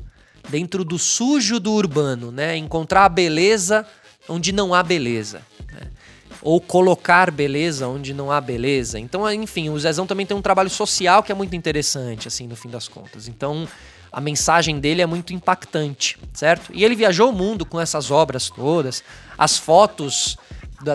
dentro 0.49 0.85
do 0.85 0.99
sujo 0.99 1.61
do 1.61 1.73
urbano, 1.73 2.33
né? 2.33 2.57
Encontrar 2.57 3.05
a 3.05 3.09
beleza 3.09 3.87
onde 4.29 4.51
não 4.51 4.75
há 4.75 4.83
beleza. 4.83 5.43
Né? 5.73 5.89
Ou 6.43 6.61
colocar 6.61 7.31
beleza 7.31 7.87
onde 7.87 8.13
não 8.13 8.33
há 8.33 8.41
beleza. 8.41 8.99
Então, 8.99 9.31
enfim, 9.33 9.71
o 9.71 9.79
Zezão 9.79 10.07
também 10.07 10.27
tem 10.27 10.37
um 10.37 10.43
trabalho 10.43 10.71
social 10.71 11.23
que 11.23 11.31
é 11.31 11.35
muito 11.35 11.55
interessante, 11.55 12.27
assim, 12.27 12.47
no 12.47 12.57
fim 12.57 12.69
das 12.69 12.89
contas. 12.89 13.29
Então, 13.29 13.67
a 14.11 14.21
mensagem 14.21 14.81
dele 14.81 15.03
é 15.03 15.07
muito 15.07 15.33
impactante, 15.33 16.19
certo? 16.33 16.73
E 16.75 16.85
ele 16.85 16.97
viajou 16.97 17.31
o 17.31 17.33
mundo 17.33 17.65
com 17.65 17.81
essas 17.81 18.11
obras 18.11 18.51
todas, 18.51 19.05
as 19.37 19.57
fotos 19.57 20.37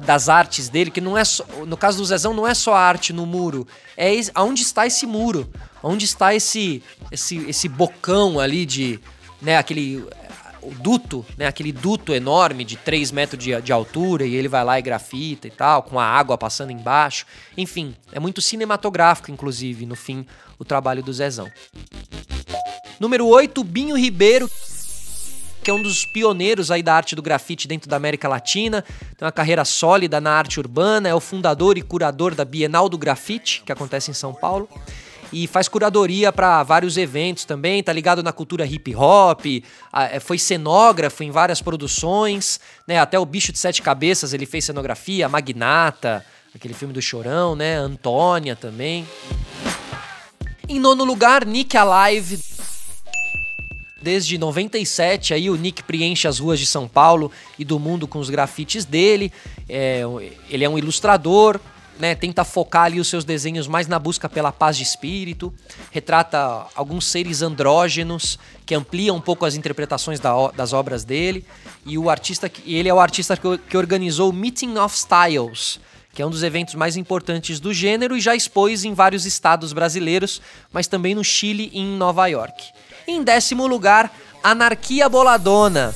das 0.05 0.29
artes 0.29 0.70
dele, 0.70 0.89
que 0.89 1.01
não 1.01 1.17
é 1.17 1.25
só, 1.25 1.46
no 1.65 1.75
caso 1.75 1.98
do 1.98 2.05
Zezão 2.05 2.34
não 2.34 2.48
é 2.48 2.53
só 2.53 2.74
a 2.74 2.79
arte 2.79 3.12
no 3.12 3.25
muro, 3.25 3.67
é 3.98 4.12
aonde 4.34 4.62
está 4.62 4.88
esse 4.88 5.05
muro, 5.05 5.50
onde 5.83 6.05
está 6.05 6.33
esse 6.33 6.81
esse 7.11 7.37
esse 7.49 7.67
bocão 7.67 8.39
ali 8.39 8.65
de, 8.65 8.99
né, 9.41 9.57
aquele 9.57 10.03
o 10.63 10.73
duto, 10.73 11.25
né, 11.37 11.45
aquele 11.45 11.73
duto 11.73 12.13
enorme 12.13 12.63
de 12.63 12.77
3 12.77 13.11
metros 13.11 13.43
de, 13.43 13.61
de, 13.61 13.73
altura 13.73 14.25
e 14.25 14.33
ele 14.33 14.47
vai 14.47 14.63
lá 14.63 14.79
e 14.79 14.81
grafita 14.81 15.45
e 15.45 15.51
tal, 15.51 15.83
com 15.83 15.99
a 15.99 16.05
água 16.05 16.37
passando 16.37 16.71
embaixo. 16.71 17.25
Enfim, 17.57 17.93
é 18.13 18.19
muito 18.19 18.41
cinematográfico, 18.41 19.29
inclusive, 19.29 19.85
no 19.85 19.95
fim, 19.95 20.25
o 20.57 20.63
trabalho 20.63 21.03
do 21.03 21.11
Zezão. 21.11 21.51
Número 22.97 23.27
8, 23.27 23.61
Binho 23.61 23.97
Ribeiro, 23.97 24.49
que 25.61 25.69
é 25.69 25.73
um 25.73 25.81
dos 25.81 26.05
pioneiros 26.05 26.71
aí 26.71 26.81
da 26.81 26.95
arte 26.95 27.15
do 27.15 27.21
grafite 27.21 27.67
dentro 27.67 27.89
da 27.89 27.97
América 27.97 28.29
Latina, 28.29 28.83
tem 29.17 29.25
uma 29.25 29.31
carreira 29.31 29.65
sólida 29.65 30.21
na 30.21 30.31
arte 30.31 30.60
urbana, 30.60 31.10
é 31.10 31.13
o 31.13 31.19
fundador 31.19 31.77
e 31.77 31.81
curador 31.81 32.36
da 32.36 32.45
Bienal 32.45 32.88
do 32.88 32.97
Grafite, 32.97 33.63
que 33.65 33.71
acontece 33.71 34.12
em 34.12 34.13
São 34.13 34.34
Paulo 34.34 34.69
e 35.34 35.48
faz 35.48 35.67
curadoria 35.67 36.32
para 36.32 36.62
vários 36.62 36.96
eventos 36.96 37.43
também, 37.43 37.82
tá 37.82 37.91
ligado 37.91 38.22
na 38.22 38.32
cultura 38.32 38.65
hip 38.65 38.96
hop, 38.96 39.46
é, 39.91 40.19
foi 40.19 40.38
cenógrafo 40.38 41.24
em 41.24 41.32
várias 41.32 41.60
produções, 41.60 42.60
né? 42.88 43.00
Até 43.00 43.17
o 43.17 43.26
Bicho 43.26 43.52
de 43.52 43.58
Sete 43.58 43.82
Cabeças 43.82 44.32
ele 44.32 44.46
fez 44.46 44.63
cenografia, 44.63 45.28
Magnata, 45.28 46.24
aquele 46.54 46.76
filme 46.76 46.93
do 46.93 47.02
Chorão, 47.02 47.56
né? 47.56 47.76
Antônia 47.76 48.56
também. 48.56 49.08
Em 50.69 50.80
nono 50.80 51.04
lugar, 51.04 51.46
Nick 51.46 51.76
Alive. 51.76 52.39
Desde 54.00 54.38
97, 54.38 55.34
aí 55.34 55.50
o 55.50 55.56
Nick 55.56 55.82
preenche 55.82 56.28
as 56.28 56.38
ruas 56.38 56.60
de 56.60 56.65
São 56.65 56.88
Paulo 56.88 57.32
e 57.58 57.65
do 57.65 57.80
mundo 57.80 58.08
com 58.08 58.19
os 58.19 58.30
grafites 58.30 58.86
dele. 58.86 59.32
É, 59.67 60.02
ele 60.50 60.63
é 60.63 60.69
um 60.69 60.78
ilustrador, 60.78 61.60
né, 61.99 62.15
tenta 62.15 62.43
focar 62.43 62.86
ali 62.86 62.99
os 62.99 63.08
seus 63.08 63.23
desenhos 63.23 63.67
mais 63.67 63.88
na 63.88 63.99
busca 63.99 64.27
pela 64.27 64.51
paz 64.51 64.77
de 64.77 64.84
espírito, 64.84 65.53
retrata 65.91 66.65
alguns 66.75 67.06
seres 67.08 67.41
andrógenos 67.41 68.39
que 68.65 68.75
ampliam 68.75 69.15
um 69.15 69.21
pouco 69.21 69.45
as 69.45 69.56
interpretações 69.56 70.19
da, 70.19 70.51
das 70.51 70.73
obras 70.73 71.03
dele. 71.03 71.45
E 71.86 71.97
o 71.97 72.10
artista, 72.10 72.51
ele 72.65 72.89
é 72.89 72.93
o 72.93 72.99
artista 72.99 73.38
que, 73.38 73.58
que 73.58 73.77
organizou 73.77 74.29
o 74.29 74.34
Meeting 74.34 74.77
of 74.77 74.95
Styles, 74.95 75.79
que 76.13 76.21
é 76.21 76.25
um 76.25 76.29
dos 76.29 76.43
eventos 76.43 76.75
mais 76.75 76.95
importantes 76.95 77.60
do 77.60 77.73
gênero 77.73 78.15
e 78.15 78.21
já 78.21 78.36
expôs 78.36 78.84
em 78.84 78.93
vários 78.93 79.25
estados 79.25 79.73
brasileiros, 79.73 80.41
mas 80.71 80.88
também 80.88 81.15
no 81.15 81.23
Chile 81.23 81.69
e 81.73 81.79
em 81.79 81.97
Nova 81.97 82.27
York. 82.27 82.71
Em 83.08 83.23
décimo 83.23 83.67
lugar, 83.67 84.12
Anarquia 84.43 85.10
Boladona, 85.10 85.93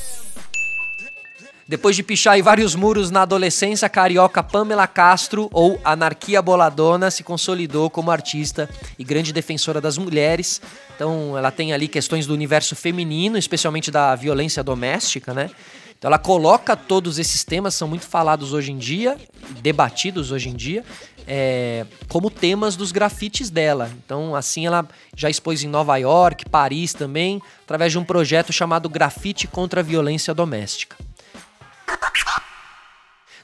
depois 1.67 1.95
de 1.95 2.03
pichar 2.03 2.37
em 2.39 2.41
vários 2.41 2.75
muros 2.75 3.11
na 3.11 3.23
adolescência, 3.23 3.85
a 3.85 3.89
carioca 3.89 4.41
Pamela 4.41 4.87
Castro, 4.87 5.49
ou 5.51 5.79
Anarquia 5.83 6.41
Boladona, 6.41 7.11
se 7.11 7.23
consolidou 7.23 7.89
como 7.89 8.09
artista 8.09 8.69
e 8.97 9.03
grande 9.03 9.33
defensora 9.33 9.81
das 9.81 9.97
mulheres. 9.97 10.61
Então, 10.95 11.37
ela 11.37 11.51
tem 11.51 11.73
ali 11.73 11.89
questões 11.89 12.25
do 12.25 12.33
universo 12.33 12.73
feminino, 12.75 13.37
especialmente 13.37 13.91
da 13.91 14.15
violência 14.15 14.63
doméstica, 14.63 15.33
né? 15.33 15.49
Então 15.97 16.09
ela 16.09 16.19
coloca 16.19 16.75
todos 16.75 17.17
esses 17.17 17.43
temas, 17.43 17.73
são 17.73 17.87
muito 17.87 18.05
falados 18.05 18.53
hoje 18.53 18.71
em 18.71 18.77
dia, 18.77 19.17
debatidos 19.61 20.31
hoje 20.31 20.49
em 20.49 20.55
dia, 20.55 20.85
é, 21.27 21.87
como 22.07 22.29
temas 22.29 22.75
dos 22.75 22.91
grafites 22.91 23.49
dela. 23.49 23.91
Então, 24.05 24.35
assim, 24.35 24.67
ela 24.67 24.87
já 25.15 25.27
expôs 25.27 25.63
em 25.63 25.67
Nova 25.67 25.97
York, 25.97 26.47
Paris 26.49 26.93
também, 26.93 27.41
através 27.63 27.91
de 27.91 27.97
um 27.97 28.03
projeto 28.03 28.53
chamado 28.53 28.87
Grafite 28.87 29.47
contra 29.47 29.81
a 29.81 29.83
Violência 29.83 30.35
Doméstica. 30.35 31.06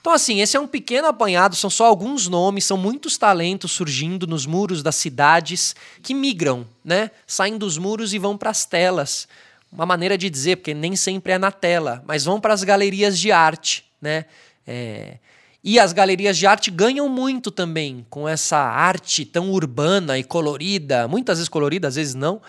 Então, 0.04 0.12
assim, 0.12 0.42
esse 0.42 0.58
é 0.58 0.60
um 0.60 0.68
pequeno 0.68 1.08
apanhado, 1.08 1.56
são 1.56 1.70
só 1.70 1.86
alguns 1.86 2.28
nomes, 2.28 2.66
são 2.66 2.76
muitos 2.76 3.18
talentos 3.18 3.72
surgindo 3.72 4.28
nos 4.28 4.46
muros 4.46 4.84
das 4.84 4.98
cidades 4.98 5.74
que 6.02 6.14
migram, 6.14 6.68
né? 6.84 7.10
Saem 7.26 7.58
dos 7.58 7.78
muros 7.78 8.14
e 8.14 8.20
vão 8.20 8.38
para 8.38 8.50
as 8.50 8.66
telas. 8.66 9.30
Uma 9.72 9.86
maneira 9.86 10.18
de 10.18 10.30
dizer, 10.30 10.58
porque 10.58 10.74
nem 10.74 10.94
sempre 10.98 11.32
é 11.32 11.38
na 11.38 11.54
tela, 11.54 12.04
mas 12.06 12.26
vão 12.26 12.42
para 12.42 12.54
as 12.54 12.66
galerias 12.66 13.18
de 13.18 13.32
arte, 13.32 13.86
né? 14.02 14.26
É... 14.68 15.20
E 15.64 15.80
as 15.80 15.94
galerias 15.94 16.38
de 16.38 16.46
arte 16.46 16.70
ganham 16.70 17.08
muito 17.08 17.50
também 17.50 18.06
com 18.10 18.28
essa 18.28 18.58
arte 18.58 19.24
tão 19.24 19.52
urbana 19.52 20.20
e 20.20 20.24
colorida, 20.24 21.08
muitas 21.08 21.38
vezes 21.38 21.48
colorida, 21.48 21.88
às 21.88 21.96
vezes 21.96 22.14
não, 22.14 22.42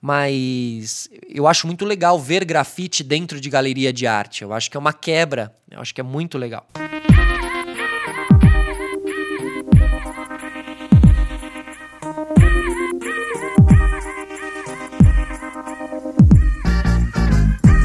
mas 0.00 1.08
eu 1.28 1.46
acho 1.46 1.66
muito 1.66 1.84
legal 1.84 2.18
ver 2.18 2.44
grafite 2.44 3.02
dentro 3.02 3.40
de 3.40 3.50
galeria 3.50 3.92
de 3.92 4.06
arte. 4.06 4.42
Eu 4.42 4.52
acho 4.52 4.70
que 4.70 4.76
é 4.76 4.80
uma 4.80 4.92
quebra, 4.92 5.54
eu 5.70 5.80
acho 5.80 5.94
que 5.94 6.00
é 6.00 6.04
muito 6.04 6.38
legal. 6.38 6.66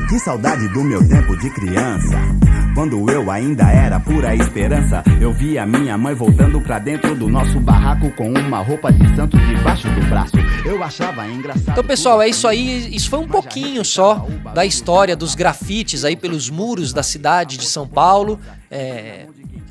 Que 0.10 0.19
saudade 0.19 0.67
do 0.69 0.84
meu 0.84 1.08
tempo 1.08 1.36
de 1.38 1.49
criança. 1.49 2.17
Quando 2.73 3.07
eu 3.07 3.29
ainda 3.29 3.69
era 3.71 3.99
pura 3.99 4.36
esperança, 4.36 5.03
eu 5.21 5.31
via 5.31 5.63
minha 5.63 5.95
mãe 5.95 6.15
voltando 6.15 6.59
pra 6.59 6.79
dentro 6.79 7.15
do 7.15 7.29
nosso 7.29 7.59
barraco 7.59 8.09
com 8.15 8.27
uma 8.27 8.63
roupa 8.63 8.91
de 8.91 9.15
santo 9.15 9.38
debaixo 9.38 9.88
do 9.88 10.09
braço. 10.09 10.33
Eu 10.65 10.83
achava 10.83 11.27
engraçado. 11.27 11.69
Então, 11.69 11.83
pessoal, 11.83 12.19
é 12.19 12.27
isso 12.27 12.47
aí. 12.47 12.93
Isso 12.95 13.12
foi 13.12 13.19
um 13.19 13.27
pouquinho 13.27 13.86
só 13.86 14.25
da 14.55 14.65
história 14.65 15.15
dos 15.15 15.36
grafites 15.36 16.03
aí 16.03 16.15
pelos 16.15 16.49
muros 16.49 16.91
da 16.91 17.03
cidade 17.03 17.57
de 17.57 17.65
São 17.65 17.88
Paulo. 17.88 18.39
É, 18.71 19.27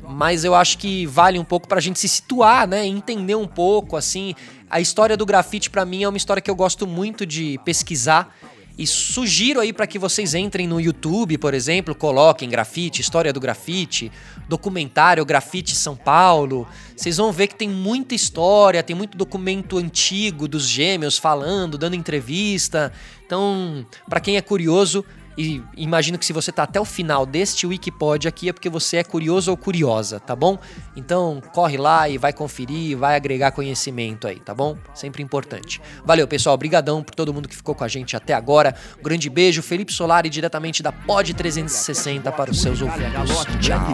mas 0.07 0.45
eu 0.45 0.55
acho 0.55 0.77
que 0.77 1.05
vale 1.05 1.37
um 1.37 1.43
pouco 1.43 1.67
pra 1.67 1.81
gente 1.81 1.99
se 1.99 2.07
situar, 2.07 2.65
né? 2.65 2.85
Entender 2.85 3.35
um 3.35 3.47
pouco, 3.47 3.97
assim. 3.97 4.33
A 4.69 4.79
história 4.79 5.17
do 5.17 5.25
grafite, 5.25 5.69
para 5.69 5.83
mim, 5.83 6.03
é 6.03 6.07
uma 6.07 6.17
história 6.17 6.41
que 6.41 6.49
eu 6.49 6.55
gosto 6.55 6.87
muito 6.87 7.25
de 7.25 7.59
pesquisar 7.65 8.33
E 8.75 8.87
sugiro 8.87 9.59
aí 9.59 9.71
para 9.71 9.85
que 9.85 9.99
vocês 9.99 10.33
entrem 10.33 10.67
no 10.67 10.81
YouTube, 10.81 11.37
por 11.37 11.53
exemplo, 11.53 11.93
coloquem 11.93 12.49
grafite, 12.49 13.01
história 13.01 13.31
do 13.31 13.39
grafite, 13.39 14.11
documentário 14.49 15.23
Grafite 15.23 15.75
São 15.75 15.95
Paulo. 15.95 16.67
Vocês 16.95 17.17
vão 17.17 17.31
ver 17.31 17.47
que 17.47 17.55
tem 17.55 17.69
muita 17.69 18.15
história, 18.15 18.81
tem 18.81 18.95
muito 18.95 19.15
documento 19.15 19.77
antigo 19.77 20.47
dos 20.47 20.67
gêmeos 20.67 21.19
falando, 21.19 21.77
dando 21.77 21.95
entrevista. 21.95 22.91
Então, 23.25 23.85
para 24.09 24.19
quem 24.19 24.37
é 24.37 24.41
curioso, 24.41 25.05
e 25.37 25.61
imagino 25.75 26.17
que 26.17 26.25
se 26.25 26.33
você 26.33 26.51
tá 26.51 26.63
até 26.63 26.79
o 26.79 26.85
final 26.85 27.25
deste 27.25 27.65
Wikipod 27.65 28.27
aqui 28.27 28.49
é 28.49 28.53
porque 28.53 28.69
você 28.69 28.97
é 28.97 29.03
curioso 29.03 29.51
ou 29.51 29.57
curiosa, 29.57 30.19
tá 30.19 30.35
bom? 30.35 30.57
Então 30.95 31.41
corre 31.53 31.77
lá 31.77 32.07
e 32.07 32.17
vai 32.17 32.33
conferir, 32.33 32.97
vai 32.97 33.15
agregar 33.15 33.51
conhecimento 33.51 34.27
aí, 34.27 34.39
tá 34.39 34.53
bom? 34.53 34.77
Sempre 34.93 35.23
importante. 35.23 35.81
Valeu, 36.05 36.27
pessoal. 36.27 36.55
Obrigadão 36.55 37.03
por 37.03 37.15
todo 37.15 37.33
mundo 37.33 37.47
que 37.47 37.55
ficou 37.55 37.73
com 37.73 37.83
a 37.83 37.87
gente 37.87 38.15
até 38.15 38.33
agora. 38.33 38.75
Um 38.99 39.03
grande 39.03 39.29
beijo. 39.29 39.61
Felipe 39.61 39.91
Solari, 39.91 40.29
diretamente 40.29 40.83
da 40.83 40.91
Pod 40.91 41.33
360 41.33 42.31
para 42.31 42.51
os 42.51 42.61
seus 42.61 42.81
ouvidos. 42.81 43.45
Tchau. 43.59 43.93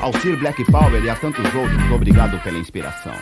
Alcir 0.00 0.38
Black 0.38 0.64
Power 0.70 1.02
e 1.02 1.08
a 1.08 1.16
tantos 1.16 1.44
outros, 1.54 1.90
obrigado 1.90 2.38
pela 2.42 2.58
inspiração. 2.58 3.14